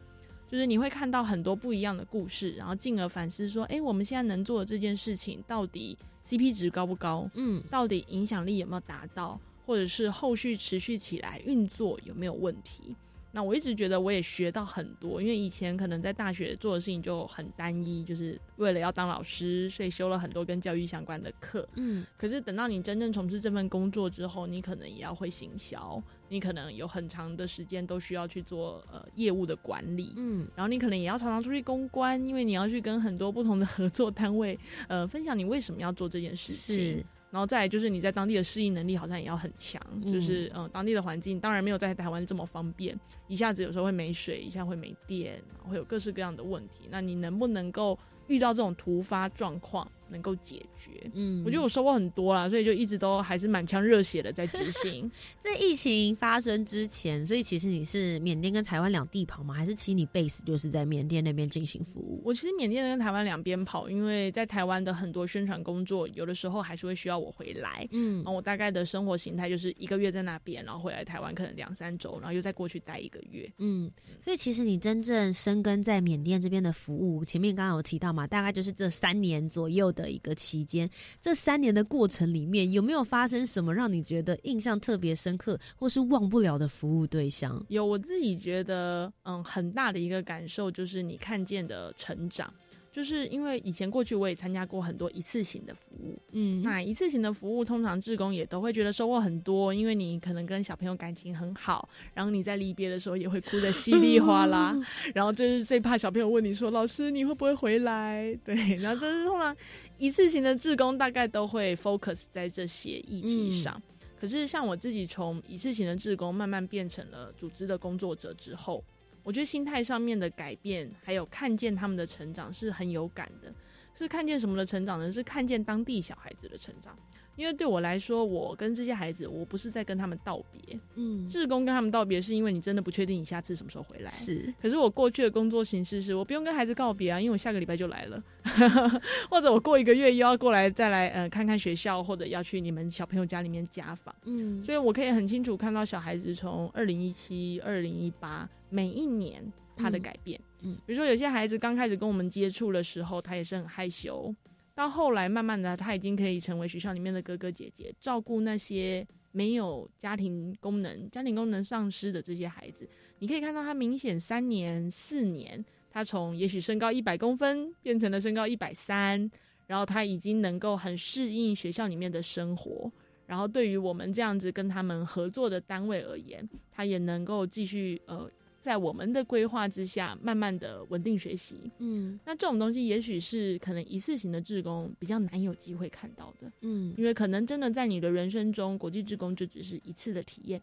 [0.47, 7.27] 就是你会看到很多不一样的故事，然后进而反思说，哎，我们现在能做的这件事情到底 CP 值高不高？
[7.33, 12.95] 嗯，到底影响力有没有达到，或者是后续持续起来运作有没有问题？
[13.35, 21.69] 那我一直觉得我也学到很多，因为以前可能在大学做的事情就很单一，就是为了要当老师，所以修了很多跟教育相关的课。
[21.75, 30.13] 嗯，可是等到你真正从事这份工作之后，你可能也要会行销，你可能有很长的时间都需要去做呃业务的管理。
[30.17, 37.05] 嗯，然后你可能也要常常出去公关，因为你要去跟很多不同的合作单位呃分享你为什么要做这件事情。
[37.35, 46.87] 然后再来就是你在当地的适应能力好像也要很强，就是嗯，当地的环境当然没有在台湾这么方便，一下子有时候会没水，一下会没电，会有各式各样的问题。
[46.89, 49.85] 那你能不能够遇到这种突发状况？
[50.15, 55.11] 能够解决，嗯，我觉得我收获很多啦，所以就一直都还是满腔热血的在执行。
[55.43, 59.53] 在疫情发生之前，所以其实你是缅甸跟台湾两地跑吗？
[59.53, 62.23] 还是其实你 base 就是在缅甸那边进行服务？
[62.25, 67.89] 我其实缅甸跟台湾两边跑，因为在台湾的很多宣传工作，有的时候还是会需要我回来。
[67.91, 73.51] 嗯，然后我大概的生活形态就是一个月在那边，然后回来台湾可能两三周，然后又再过去待一个月。
[73.59, 80.04] 嗯，所以其实你真正生根在缅甸这边的服务，前面刚刚有提到嘛，大概就是这三年左右的。
[80.05, 80.89] 的一个期间，
[81.19, 87.65] 这三年的过程里面，有没有发生什么让你觉得印象特别深刻，或是忘不了的服务对象？
[87.69, 92.53] 有，我自己觉得，嗯，很大的一个感受就是你看见的成长。
[92.95, 104.81] 就是因为以前过去我也参加过很多一次性的服务，嗯，那一次性的服务通常志工也都会觉得收获很多，因为你可能跟小朋友感情很好，然后你在离别的时候也会哭得稀里哗啦，
[105.13, 108.33] 然后就是最怕小朋友问你说老师你会不会回来？
[108.45, 109.57] 对，然后这是通常
[109.99, 113.81] 一次性的志工大概都会 focus 在这些议题上，
[114.21, 118.85] 可是像我自己从一次性的志工慢慢变成了组织的工作者之后。
[119.23, 123.51] 我觉得心态上面的改变，还有看见他们的成长是很有感的。
[123.95, 125.11] 是看见什么的成长呢？
[125.11, 126.95] 是看见当地小孩子的成长。
[127.37, 130.79] 因为对我来说，我跟这些孩子，我不是在跟他们道别。
[130.95, 134.11] 嗯，志工跟他们道别，是因为你真的不确定你下次什么时候回来。
[134.11, 134.53] 是。
[134.61, 138.23] 可是我过去的工作形式是，我不用跟孩子告别啊，因为我下个礼拜就来了，
[139.31, 144.15] 或者我过一个月又要过来再来呃看看学校，或者要去你们小朋友家里面家访。
[144.25, 149.43] 嗯，所以我可以很清楚看到小孩子从二零一七、二零一八每一年
[149.77, 150.41] 他的改变。
[150.63, 154.35] 嗯，比如说有些孩子刚开始跟我们接触的时候，他也是很害羞。
[154.75, 162.89] 到后来，慢慢的，他已经可以成为学校里面的哥哥姐姐，照顾那些没有家庭功能、家庭功能丧失的这些孩子。
[163.21, 169.31] 你可以看到，他明显三年、四年，他从也许身高一百公分变成了身高一百三，
[169.69, 172.91] 然后他已经能够很适应学校里面的生活。
[173.27, 178.29] 然后，对于我们这样子跟他们合作的单位而言，他也能够继续呃。
[178.65, 181.71] 在我们的规划之下，慢慢的稳定学习。
[181.81, 186.51] 嗯，那这种东西也许是可能一次性的志工比较难有机会看到的。
[186.63, 190.59] 嗯，因为可能真的在你的人生中，国际志工就只是一次的体验。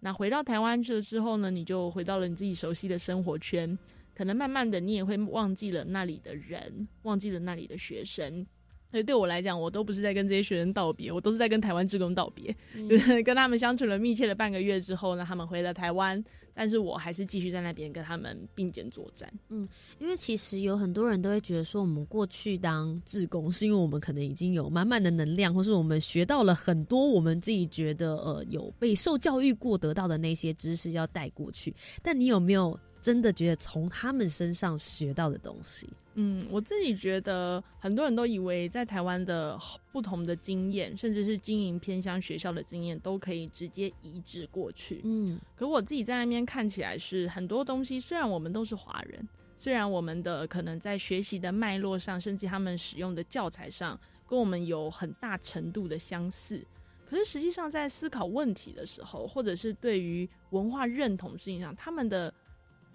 [0.00, 3.78] 那回到台湾去了之后呢，你就回到了你自己熟悉的生活圈，
[4.16, 8.44] 可能慢慢的你也会忘记了那里的人，忘记了那里的学生。
[8.90, 12.52] 所以对我来讲，我都不是在跟这些学生道别，我都是在跟台湾职工道别。
[12.88, 19.30] 就 是跟他们相处了密切的半个月之后呢，他们回了台湾，但是我还是继续在那边跟他们并肩作战。
[19.48, 31.74] 嗯，因为其实有很多人都会觉得说，我们过去当志工是因为我们可能已经有满满的能量，或是我们学到了很多我们自己觉得呃有被受教育过得到的那些知识要带过去。
[32.02, 32.78] 但你有没有？
[33.04, 39.60] 真的觉得从他们身上学到的东西，嗯，我自己觉得很多人都以为在台湾的
[39.92, 45.02] 不同的经验，甚至是经营偏乡学校的经验，都可以直接移植过去。
[45.04, 56.66] 嗯，可我自己在那边看起来是很多东西，虽然我们都是华人，虽然我们的可能在学习的脉络上，甚至他们使用的教材上，跟我们有很大程度的相似，
[57.06, 62.32] 可是实际上在思考问题的时候，或者是对于文化认同事情上，他们的。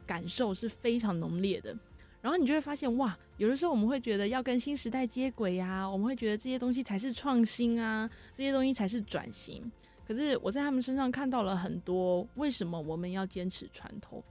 [0.10, 1.78] 感受是非常浓烈的，
[2.19, 9.72] 然后你就会发现，哇，有的时候我们会觉得要跟新时代接轨呀，我们会觉得这些东西才是创新啊，这些东西才是转型。
[10.08, 14.24] 可是我在他们身上看到了很多，为什么我们要坚持传统？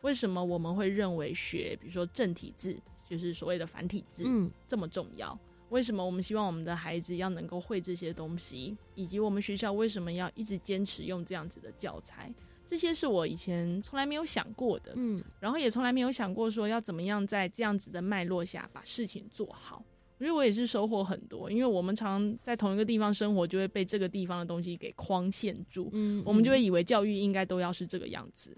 [0.00, 2.74] 为什么我们会认为学，比如说正体字，
[3.06, 5.38] 就是所谓的繁体字，嗯，这么重要？
[5.68, 8.74] 为什么我们希望我们的孩子要能够会这些东西？
[8.94, 12.32] 以及我们学校为什么要一直坚持用这样子的教材？
[12.66, 19.84] 这些是我以前从来没有想过的，嗯，然后也从来没有想过说要怎么样在这样子的脉络下把事情做好。
[20.18, 28.56] 我觉得我也是收获很多，因为我们常在同一个地方生活，就会被这个地方的东西给框限住，嗯，我们就会以为教育应该都要是这个样子。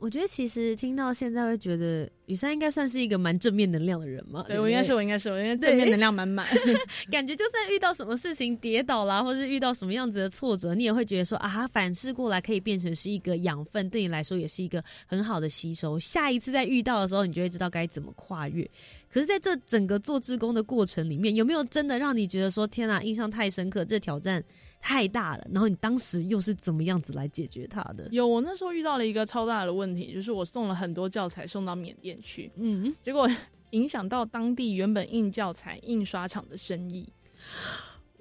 [0.00, 4.44] 我觉得其实听到现在会觉得雨山应该算是一个蛮正面能量的人嘛。
[4.48, 6.46] 对我应该是我应该是我应该正面能量满满，
[7.12, 15.98] 感觉就算遇到什么事情跌倒啦，或是遇到什么样子的挫折，你也会觉得说啊，反噬过来可以变成是一个养分，对你来说也是一个很好的吸收。
[15.98, 18.68] 下一次再遇到的时候，你就会知道该怎么跨越。
[19.12, 24.42] 可是，在这整个做志工的过程里面，有没有真的让你觉得说天啊，印象太深刻，这挑战？
[24.80, 28.08] 太大了，然后你当时又是怎么样子来解决它的？
[28.10, 33.28] 有，我那时候遇到了一个超大的问题，就是我送了很多教材送到缅甸去，嗯，结果
[33.70, 37.06] 影响到当地原本印教材印刷厂的生意。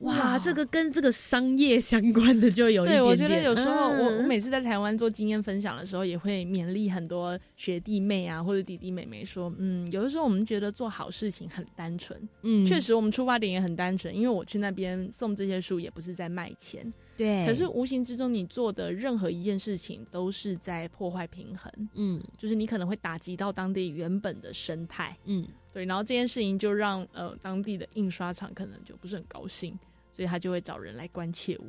[0.01, 2.99] 哇，这个跟这个商业相关的就有一点。
[2.99, 17.45] 对，我觉得有时候我我每次在台湾做经验分享的时候，也会勉励很多学弟妹啊或者弟弟妹妹说，嗯，有的时候我们觉得做好事情很单纯，嗯，确实我们出发点也很单纯，因为我去那边送这些书也不是在卖钱，对。
[17.45, 25.83] 可是无形之中你做的任何一件事情都是在破坏平衡，嗯，就是你可能会打击到当地原本的生态，嗯，对。
[25.83, 29.77] 然后这件事情就让呃当地的印刷厂可能就不是很高兴。
[30.19, 31.65] 所以他就会找人来关切我。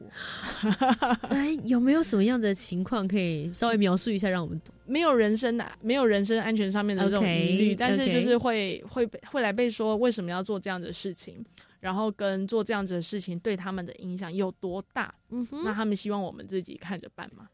[1.30, 4.74] 哎，有没有什么样子的情况可以稍微描述一下，让我们懂？
[4.86, 11.44] 没有人身的，没有人身安全上面的这种疑虑，但是就是会会会来被说为什么要做这样的事情。
[11.78, 15.14] 然后跟做这样子的事情对他们的影响有多大？
[15.30, 17.48] 嗯哼，那他们希望我们自己看着办嘛。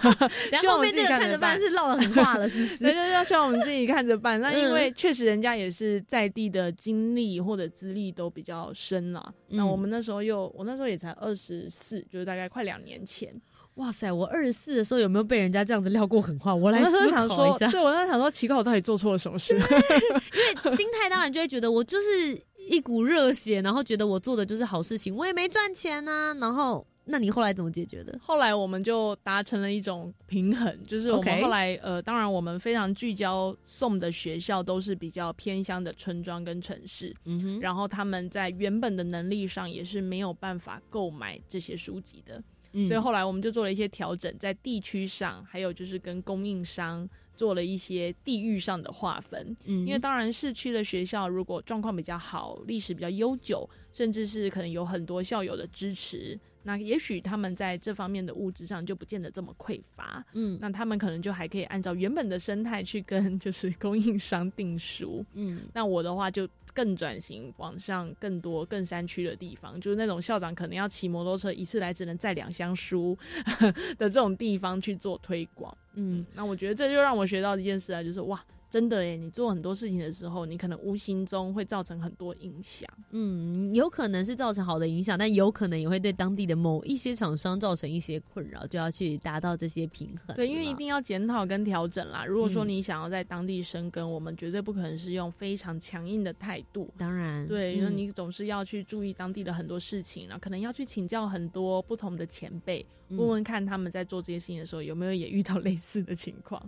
[0.60, 2.78] 希望我们自己看着办是唠了狠话了，是不是？
[2.84, 4.40] 对，就是要希望我们自己看着办。
[4.42, 9.32] 那因为确实人家也是在地的经历或者资历都比较深了。
[9.48, 13.34] 那我们那时候又，我那时候也才二十四，就是大概快两年前。
[13.74, 16.54] 哇塞，我二十四的时候有没有被人家这样子撂过狠话？
[16.54, 17.70] 我来思考一下。
[17.70, 19.54] 对我那时候想说，奇怪，我到底做错了什么事？
[19.54, 22.40] 因为心态当然就会觉得我就是。
[22.70, 26.36] 一股热血，然后觉得我做的就是好事情，我也没赚钱呐。
[26.38, 28.18] 然后，那你后来怎么解决的？
[28.22, 42.42] 后来我们就达成了一种平衡，就是我们后来呃，当然我们非常聚焦送的学校都是比较偏乡的村庄跟城市，嗯哼，然后他们在原本的能力上也是没有办法购买这些书籍的，
[42.86, 47.08] 所以后来我们就做了一些调整，在地区上，还有就是跟供应商。
[47.38, 66.48] 做了一些地域上的划分，嗯，因为当然市区的学校如果状况比较好，历史比较悠久，甚至是可能有很多校友的支持，那也许他们在这方面的物质上就不见得这么匮乏，嗯，那他们可能就还可以按照原本的生态去跟就是 供应商订书，嗯，那我的话就。
[66.74, 73.18] 更转型往上更多更山区的地方，就是那种校长可能要骑摩托车一次来只能载两箱书
[73.98, 75.76] 的这种地方去做推广。
[75.94, 78.40] 嗯，那我觉得这就让我学到一件事啊，就是哇。
[78.70, 82.86] 真的耶，你做很多事情的时候，你可能无形中会造成很多影响。
[83.10, 90.36] 嗯，有可能是造成好的影响，但有可能也会对当地的某一些厂商造成一些困扰，就要去达到这些平衡。
[90.36, 92.26] 对，因为一定要检讨跟调整啦。
[92.26, 96.92] 如果说你想要在当地生根，我们绝对不可能是用非常强硬的态度。
[96.98, 106.62] 当然，对，因为你总是要去注意当地的很多事情，然后可能要去请教很多不同的前辈，问问看他们在做这些事情的时候有没有也遇到类似的情况。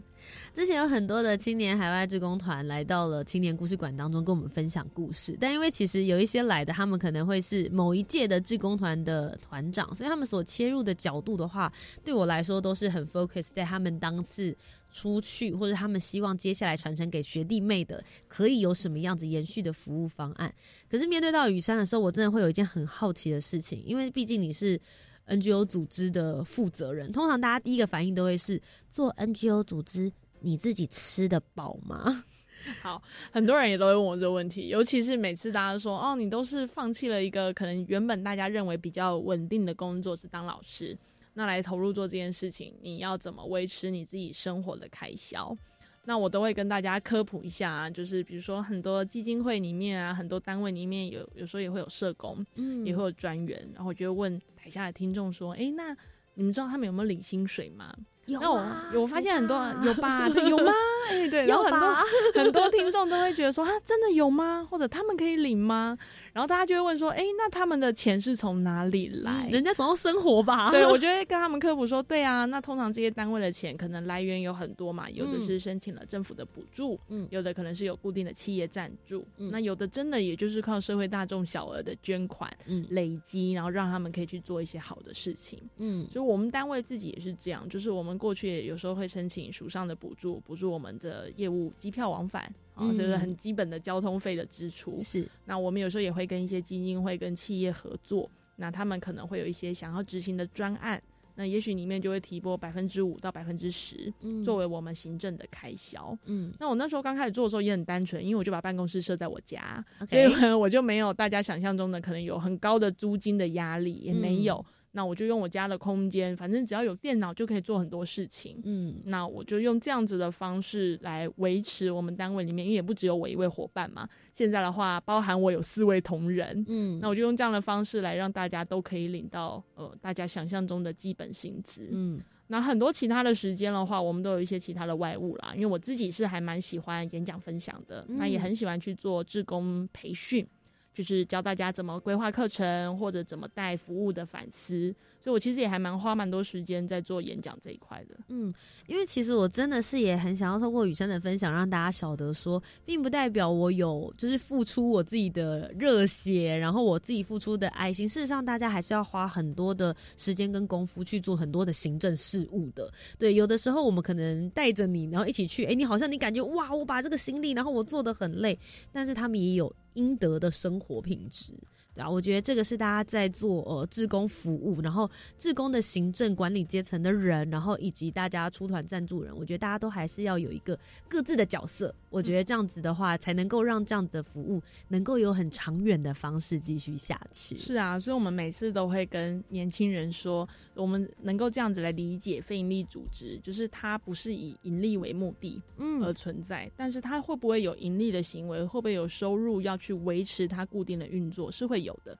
[0.55, 5.36] 之前有很多的青年海外志工团来到了青年故事馆当中，跟我们分享故事。
[5.41, 11.72] 但因为其实有一些来的，他们可能会是某一届的志工团的团长，所以他们所切入的角度的话，
[12.05, 14.57] 对我来说都是很 focus 在他们当次
[14.93, 20.55] 出去，或者他们希望接下来传承给学弟妹的，可以有什么样子延续的服务方案。
[20.88, 24.80] 可是面对到雨山的时候，我真的会有一件很好奇的事情，因为毕竟你是。
[25.26, 28.61] NGO 组织的负责人，通常大家第一个反应都会是
[28.91, 30.11] 做 NGO 组织，
[30.41, 32.24] 你自己吃得饱吗？
[32.82, 40.97] 好，很多人也都会问我这个问题，尤其是每次大家说哦，你都是放弃了一个可能原本大家认为比较稳定的工作是当老师，
[41.32, 45.57] 那来投入做这件事情，你要怎么维持你自己生活的开销？
[46.05, 55.97] 那我都会跟大家科普一下啊，就是比如说很多基金会里面啊，很多单位里面有有时候也会有社工，嗯，也会有专员，然后就会问台下的听众说，哎，那
[56.34, 57.95] 你们知道他们有没有领薪水吗？
[58.31, 60.72] 有啊，我发现很多 有吧，对，有吗？
[61.11, 61.97] 哎，对，然后很多
[62.35, 64.66] 很多听众都会觉得说，啊，真的有吗？
[64.70, 65.97] 或者他们可以领吗？
[66.33, 69.49] 然后大家就会问说：“哎，那他们的钱是从哪里来？
[69.51, 94.97] 人家总要生活吧？” 对，我就会跟他们科普说：“对啊，那通常这些单位的钱可能来源有很多嘛，有的是申请了政府的补助，嗯，有的可能是有固定的企业赞助，嗯，那有的真的也就是靠社会大众小额的捐款，嗯，累积，然后让他们可以去做一些好的事情，嗯，所以我们单位自己也是这样，就是我们过去有时候会申请署上的补助，补助我们的业务机票往返。”啊，这是很基本的交通费的支出。
[95.01, 101.03] 是，那我们有时候也会跟一些基金会、跟企业合作，那他们可能会有一些想要执行的专案，
[101.37, 104.12] 那也许里面就会提拨百分之五到百分之十，
[104.45, 106.16] 作为我们行政的开销。
[106.27, 114.64] 嗯，那我那时候刚开始做的时候也很单纯，因为我就把办公室设在我家，所以 我就没有大家想象中的可能有很高的租金的压力，也没有。
[114.93, 118.61] 那我就用我家的空间，反正只要有电脑就可以做很多事情。
[118.64, 124.09] 嗯，那我就用这样子的方式来维持我们单位里面，因为也不只有我一位伙伴嘛。
[124.34, 126.64] 现在的话，包含我有四位同仁。
[126.68, 131.88] 嗯，那我就用这样的方式来让大家都可以领到呃大家想象中的基本薪资。
[131.93, 135.53] 嗯，那很多其他的时间的话，我们都有一些其他的外务啦。
[135.55, 140.45] 因为我自己是还蛮喜欢演讲分享的，那也很喜欢去做志工培训。
[140.93, 144.95] 就是教大家怎么规划课程，或者怎么带服务的反思。
[145.23, 148.16] 所以，我其实也还蛮花蛮多时间在做演讲这一块的。
[148.29, 148.53] 嗯，
[148.87, 158.09] 因为其实我真的是也很想要透过雨山的分享，让大家晓得说，并不代表我有就是付出我自己的热血，然后我自己付出的爱心。
[158.09, 162.91] 事实上，大家还是要花很多的时间跟功夫去做很多的行政事务的。
[163.18, 168.59] 对，有的时候我们可能带着你，然后一起去，哎，你好像你感觉哇，我把这个心力，然后我做的很累，
[168.91, 171.53] 但是他们也有应得的生活品质。
[172.01, 172.11] 啊。
[172.11, 180.79] 我觉得这个是大家在做呃志工服务，然后志工的行政管理阶层的人，然后以及大家出团赞助人，我觉得大家都还是要有一个
[181.09, 181.95] 各自的角色。
[182.09, 187.57] 我觉得这样子的话，才能够让这样子的服务能够有很长远的方式继续下去。
[187.57, 202.16] 是啊，所以我们每次都会跟年轻人说，我们能够这样子来理解非营利组织，就是它不是以盈利为目的嗯而存在，但是它会不会有盈利的行为，会不会有收入要去维持它固定的运作，是会有的。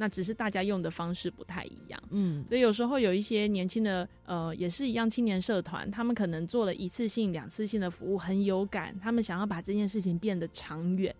[0.00, 11.12] 那只是大家用的方式不太一样，嗯，所以有时候有一些年轻的，呃，也是一样青年社团，他们可能做了一次性、两次性的服务，很有感，他们想要把这件事情变得长远，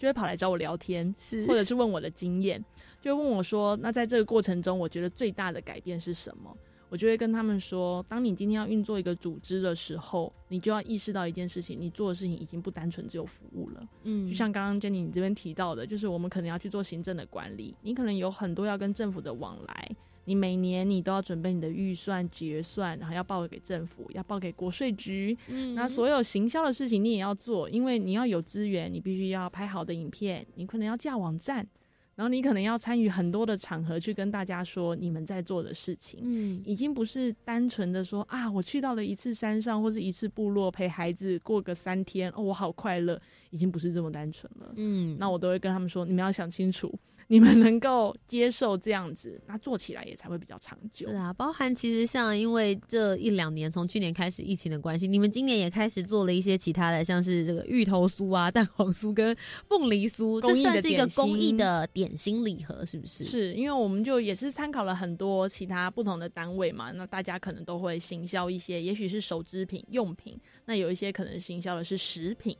[0.00, 2.60] 就会跑来找我聊天，是，或者是问我的经验，
[3.00, 6.56] 就问我说，那在这个过程中，我觉得最大的改变是什么？
[6.94, 13.84] 我就会跟他们说，当你今天要运作一个组织的时候，你就要意识到一件事情，你做的事情已经不单纯只有服务了。
[14.04, 19.90] 嗯，就像刚刚 Jenny 你这边提到的，就是我们可能要去做行政的管理，你可能有很多要跟政府的往来，
[20.26, 25.36] 你每年你都要准备你的预算结算，然后要报给政府，要报给国税局。
[25.48, 31.66] 嗯，那所有行销的事情你也要做，因为你要有资源，你必须要拍好的影片，你可能要架网站。
[32.14, 46.96] 然后你可能要参与很多的场合去跟大家说你们在做的事情，嗯，已经不是单纯的说啊，我去到了一次山上或是一次部落陪孩子过个三天，哦，我好快乐，已经不是这么单纯了，嗯，那我都会跟他们说，你们要想清楚。
[47.34, 51.08] 你们能够接受这样子，那做起来也才会比较长久。
[51.08, 59.36] 是啊，包含其实像因为这一两年，从去年开始疫情的关系，你们今年也开始做了一些其他的，像是这个芋头酥啊、蛋黄酥跟
[59.68, 63.24] 凤梨酥，这算是一个公益的点心礼盒，是不是？
[63.24, 72.56] 是因为我们就也是参考了很多其他不同的单位嘛，那大家可能都会行销一些，也许是手织品、用品，那有一些可能行销的是食品。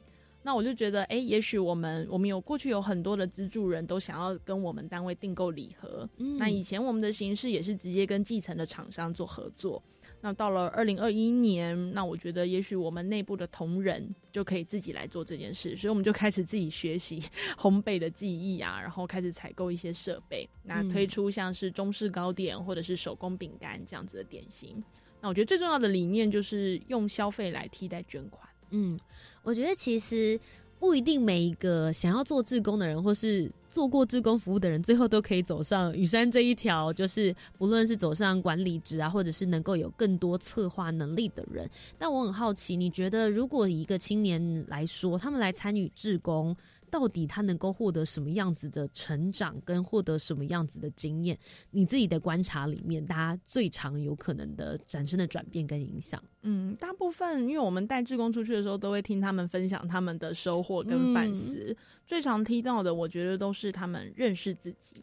[0.47, 6.07] 那我就觉得，哎，也许我们我们有过去有很多的资助人都想要跟我们单位订购礼盒。
[6.19, 9.83] 嗯，那以前我们的形式也是直接跟继承的厂商做合作。
[10.21, 17.23] 那到了二零二一年，那我觉得也许我们内部的同仁就可以自己来做这件事，所以我们就开始自己学习
[17.59, 24.83] 烘焙的技艺啊，然后开始采购一些设备，那推出像是中式糕点或者是手工饼干这样子的点心。
[25.21, 28.47] 那我觉得最重要的理念就是用消费来替代捐款。
[28.77, 28.99] 嗯，
[29.45, 30.39] 我觉得其实
[30.81, 41.71] 不一定每一个想要做志工的人，或是做过志工服务的人，最后都可以走上雨山这一条，就是不论是走上管理职啊，或者是能够有更多策划能力的人。
[41.97, 46.55] 但我很好奇，你觉得如果一个青年来说，他们来参与志工？
[46.95, 51.37] 到底他能够获得什么样子的成长，跟获得什么样子的经验？
[51.73, 56.23] 你自己的观察里面，大家最常有可能的产生的转变跟影响？
[56.43, 61.77] 嗯，大部分因为我们带志工出去的时候，都会听他们分享他们的收获跟反思。
[62.07, 65.03] 最常听到的，我觉得都是他们认识自己，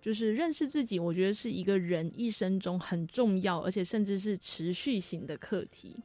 [0.00, 0.96] 就是认识自己。
[0.96, 5.96] 我觉得是一个人一生中很重要，而且甚至是持续型的课题。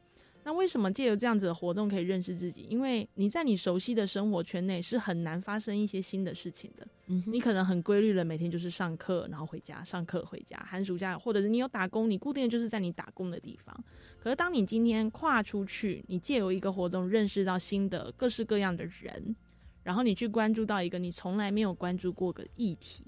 [0.48, 2.66] 那为什么借由这样子的活动可以认识自己？
[2.70, 6.88] 因为你在你熟悉的生活圈内是很难发生一些新的事情的。
[7.08, 10.56] 嗯，你可能很规律的每天就是上课，然后回家，上课回家。
[10.66, 13.84] 寒暑假或者是你有打工，你固定的就是在你打工的地方。
[14.18, 19.36] 可是当你今天跨出去，你借由一个活动认识到新的各式各样的人，
[19.82, 23.04] 然后你去关注到一个你从来没有关注过的议题，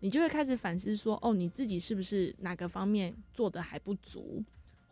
[0.00, 4.44] 你就会开始反思说：哦，你自己是不是哪个方面做的还不足？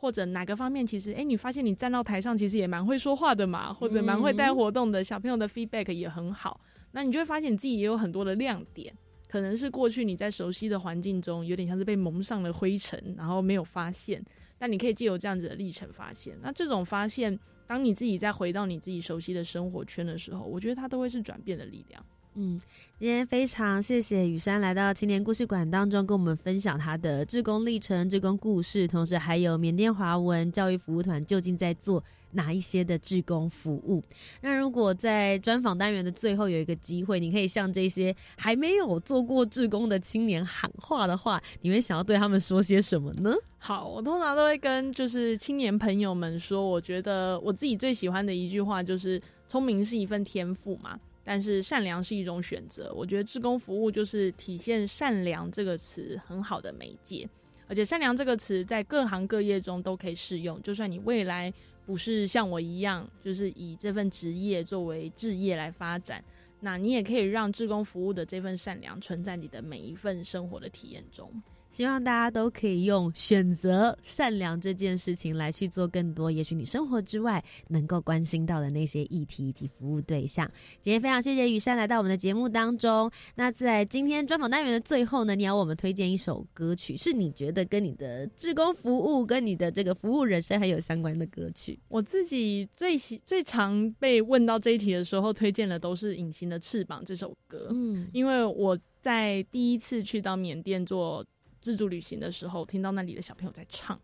[0.03, 6.61] 或者哪个方面，其实哎，你发现你站到台上，其实也蛮会说话的嘛，或者蛮会带活动的，小朋友的 feedback 也很好。
[6.91, 8.93] 那你就会发现你自己也有很多的亮点，
[9.29, 14.21] 可能是过去你在熟悉的环境中，有点像是被蒙上了灰尘，然后没有发现。
[14.59, 16.37] 但你可以借由这样子的历程发现。
[16.43, 17.39] 那这种发现，
[17.69, 22.05] 当你自己再回到你自己熟悉的生活圈的时候，我觉得它都会是转变的力量。
[22.35, 22.59] 嗯，
[22.99, 34.03] 今天非常谢谢雨山来到青年故事馆当中，跟我们分享他的志工历程、志工故事，同时还有缅甸华文教育服务团究竟在做哪一些的志工服务。
[34.41, 43.35] 那如果在专访单元的最后有一个机会，你可以向这些还没有做过志工的青年喊话的话，你会想要对他们说些什么呢？
[43.59, 50.99] 好，我通常都会跟就是青年朋友们说，我觉得我自己最喜欢的一句话就是“聪明是一份天赋”嘛。
[51.25, 57.29] 但是善良是一种选择，我觉得志工服务就是体现善良这个词很好的媒介，
[57.69, 60.61] 而且善良这个词在各行各业中都可以适用。
[60.63, 61.53] 就算你未来
[61.87, 66.23] 不是像我一样，就是以这份职业作为置业来发展，
[66.61, 71.31] 那你也可以让志工服务的这份善良存在你的每一份生活的体验中。
[71.73, 80.47] 希望大家都可以用选择善良这件事情来去做更多，也许你生活之外能够关心到的那些议题以及服务对象。
[80.83, 83.11] 今天非常谢谢雨山来到我们的节目当中。
[83.35, 91.81] 那在今天专访单元的最后呢，你要我们推荐一首歌曲，是你觉得跟你的志工服务、跟你的这个服务人生很有相关的歌曲？
[91.89, 97.69] 我自己最喜、最常被问到这一题的时候，推荐的都是《隐形的翅膀》这首歌。
[97.71, 101.25] 嗯，因为我在第一次去到缅甸做。
[101.63, 103.99] 自助旅行的时候，听到那里的小朋友在唱，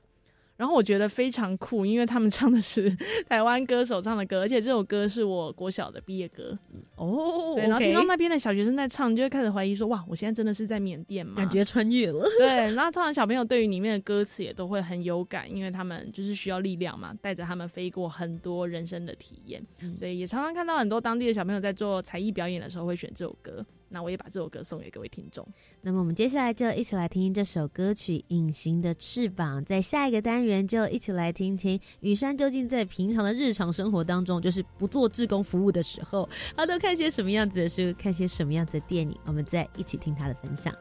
[0.56, 2.88] 然后我觉得非常酷，因为他们唱的是
[3.28, 6.58] 台湾歌手唱的歌，而且这首歌是我国小的毕业歌
[6.96, 7.54] 哦。
[7.54, 11.34] 对，然后听到那边的小学生在唱，就会开始怀疑说：哇，我现在真的是在缅甸吗？
[11.36, 12.24] 感觉穿越了。
[12.38, 19.64] 对，然后通常小朋友对于里面的歌词也都会很有感，因为他们就是需要力量嘛，带着他们飞过很多人生的体验，
[19.96, 23.64] 所以也常常看到很多当地的小朋友在做才艺表演的时候会选这首歌。
[23.88, 25.46] 那我也把这首歌送给各位听众。
[25.80, 29.60] 那么我们接下来就一起来听这首歌曲《隐形的翅膀》。
[29.64, 39.16] 在下一个单元就一起来听听雨山究竟在平常的日常生活当中，就是不做志工服务的时候，他都看些什么样子的书，看些什么样子的电影。
[39.24, 40.74] 我们再一起听他的分享。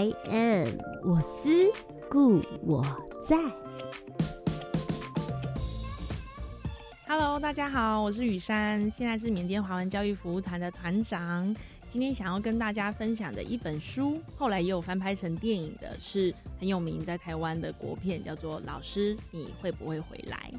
[0.00, 0.78] I am。
[1.02, 1.50] 我思
[2.08, 2.82] 故我
[3.28, 3.36] 在。
[7.06, 11.54] Hello，大家好，我是雨山，现在是缅甸华文教育服务团的团长。
[11.90, 20.50] 今天想要跟大家分享的一本书，后来也有翻拍成电影的，是很有名在台湾的国片，叫做《老师你会不会回来》。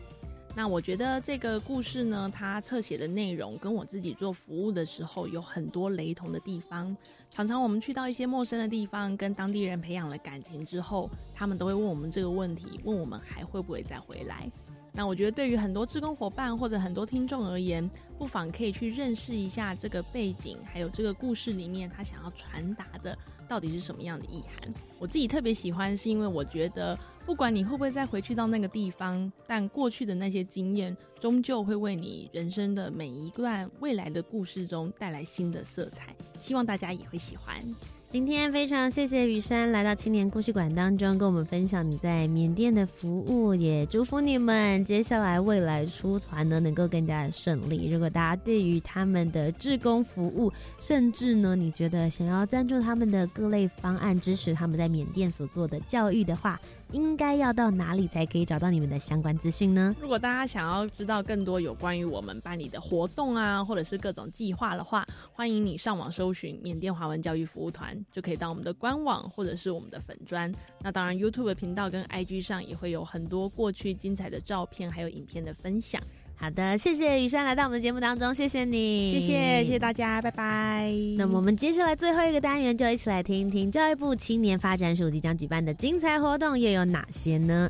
[0.54, 6.96] 那我觉得这个故事呢，它侧写的内容跟我自己做服务的时候有很多雷同的地方。
[7.34, 14.52] 常常我们去到一些陌生的地方，跟当地人培养了感情之后，他们都会问我们这个问题：问我们还会不会再回来？
[14.92, 23.18] 那我觉得对于很多志工伙伴或者很多听众而言，不妨可以去认识一下这个背景，还有这个故事里面他想要传达的
[23.52, 24.74] 到底是什么样的意涵。
[24.98, 26.98] 我自己特别喜欢，是因为我觉得。
[27.24, 36.16] 不管你会不会再回去到那个地方，但过去的那些经验，终究会为你人生的每一段未来的故事中带来新的色彩。
[36.40, 37.64] 希望大家也会喜欢。
[38.12, 47.90] 今天非常谢谢雨山来到青年故事馆当中，跟我们分享你在缅甸的服务，也祝福你们接下来未来出团呢能够更加的顺利。
[47.90, 56.60] 如果大家对于他们的志工服务，甚至呢你觉得想要赞助他们的各类方案，支持他们在缅甸所做的教育的话，
[56.92, 59.96] 应该要到哪里才可以找到你们的相关资讯呢？
[60.02, 70.54] 如果大家想要知道更多有关于我们办理的活动啊，或者是各种计划的话，欢迎你上网搜寻缅甸华文教育服务团，就可以到我们的官网或者是我们的粉砖。
[70.82, 76.02] 那当然，YouTube 频道跟 IG 上也会有很多过去精彩的照片还有影片的分享。
[76.42, 80.92] 好的，谢谢雨山来到我们节目当中，谢谢你，谢谢谢谢大家，拜拜。
[81.16, 87.70] 那么我们接下来最后一个单元，就一起来听听教育部青年发展署即将举办的精彩活动又有哪些呢？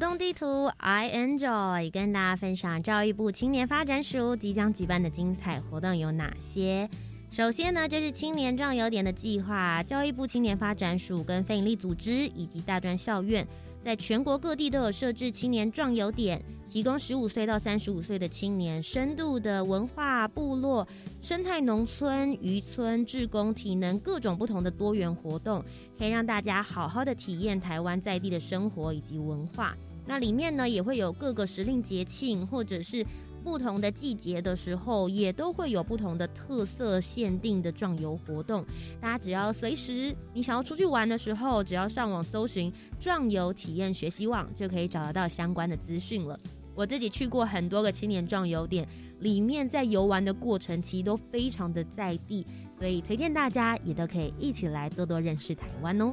[0.00, 6.88] 动地图，I enjoy，跟大家分享教育部青年发展署即将举办的精彩活动有哪些。
[7.30, 13.46] 首先呢，就是青年壮游点的计划，教育部青年发展署跟非营利组织以及大专校院
[13.84, 20.88] 在全国各地都有设置青年壮游点，提供十五岁到三十五岁的青年深度的文化、部落、
[21.20, 25.62] 生态农村、渔村、志工、体能各种不同的多元活动，
[25.98, 29.76] 可以让大家好好的体验台湾在地的生活以及文化。
[30.10, 33.06] 那里面呢，也会有各个时令节庆，或者是。
[33.42, 38.62] 不同的季节的时候，也都会有不同的特色限定的壮游活动。
[39.00, 46.38] 大家只要随时你想要出去玩的时候，只要上网搜寻“壮游体验学习网”，就可以找得到相关的资讯了。
[46.74, 48.86] 我自己去过很多个青年壮游点，
[49.20, 52.46] 里面在游玩的过程其实都非常的在地，
[52.78, 56.12] 所以推荐大家也都可以一起来多多认识台湾哦。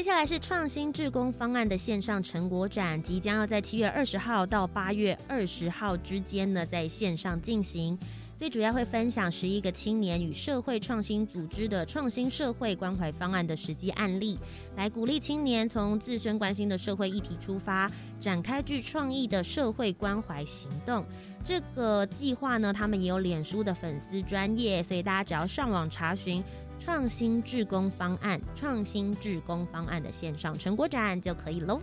[0.00, 7.98] 接下来是创新志工方案的线上成果展，即将要在七月二十号到八月二十号之间呢，在线上进行。
[8.38, 14.38] 最主要会分享十一个青年与社会创新组织的创新社会关怀方案的实际案例，
[14.74, 17.86] 来鼓励青年从自身关心的社会议题出发，
[18.18, 21.04] 展开具创意的社会关怀行动。
[21.44, 26.42] 这个计划呢，他们也有脸书的粉丝专业，所以大家只要上网查询。
[26.80, 31.80] 创新志工方案，创新志工方案的线上成果展就可以喽。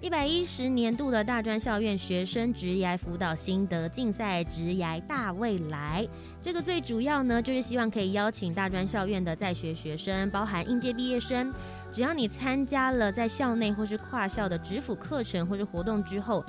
[0.00, 6.06] 一百一十年度的大专校院学生职涯辅导心得竞赛职涯大未来，
[6.42, 11.50] 这个最主要呢，就是希望可以邀请大专校院的在学学生，包含应届毕业生，
[11.90, 16.44] 只要你参加了在校内或是跨校的职辅课程或是活动之后。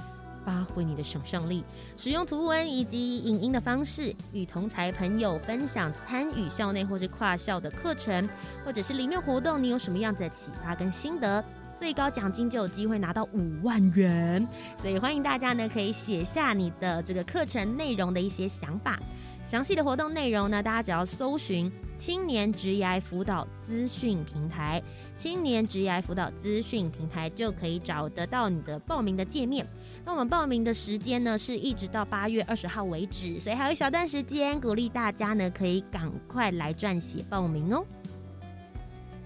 [0.45, 1.63] 发挥你的想象力，
[1.97, 8.29] 使用图文以及影音的方式，与同才朋友分享参与校内或是跨校的课程，
[8.63, 11.43] 或者是里面活动，你有什么样子的启发跟心得？
[11.77, 18.97] 最高奖金就有机会拿到五万元，所以欢迎大家呢可以写下你的这个课程内容的一些想法。
[19.45, 21.69] 详细的活动内容呢，大家只要搜寻
[21.99, 24.81] 青年职涯辅导资讯平台，
[25.17, 29.67] 青年职涯辅导资讯平台就可以找得到你的报名的界面。
[30.05, 37.83] 那我们报名的时间呢，是一直到八月二十号为止，所以还有一小段时间，鼓励大家呢可以赶快来撰写报名哦。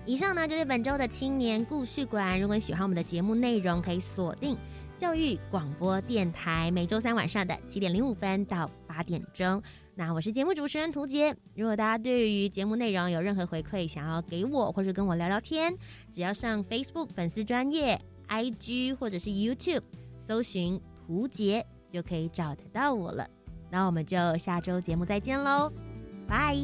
[0.06, 2.40] 以上呢就是本周的青年故事馆。
[2.40, 4.58] 如果你喜欢我们的节目内容，可以锁定
[4.98, 9.62] 教育广播电台，每周三晚上的七点零五分到八点钟。
[9.96, 11.36] 那我是节目主持人涂杰。
[11.56, 15.76] 如果大家对于节目内容有任何回馈，想要给我或者跟我聊聊天，
[16.14, 18.00] 只要上 Facebook 粉丝专业、
[18.30, 19.84] IG 或者是 YouTube。
[20.30, 23.28] 搜寻图杰就可以找得到我了，
[23.72, 25.74] 那我们就下周节目再见喽，
[26.28, 26.56] 拜。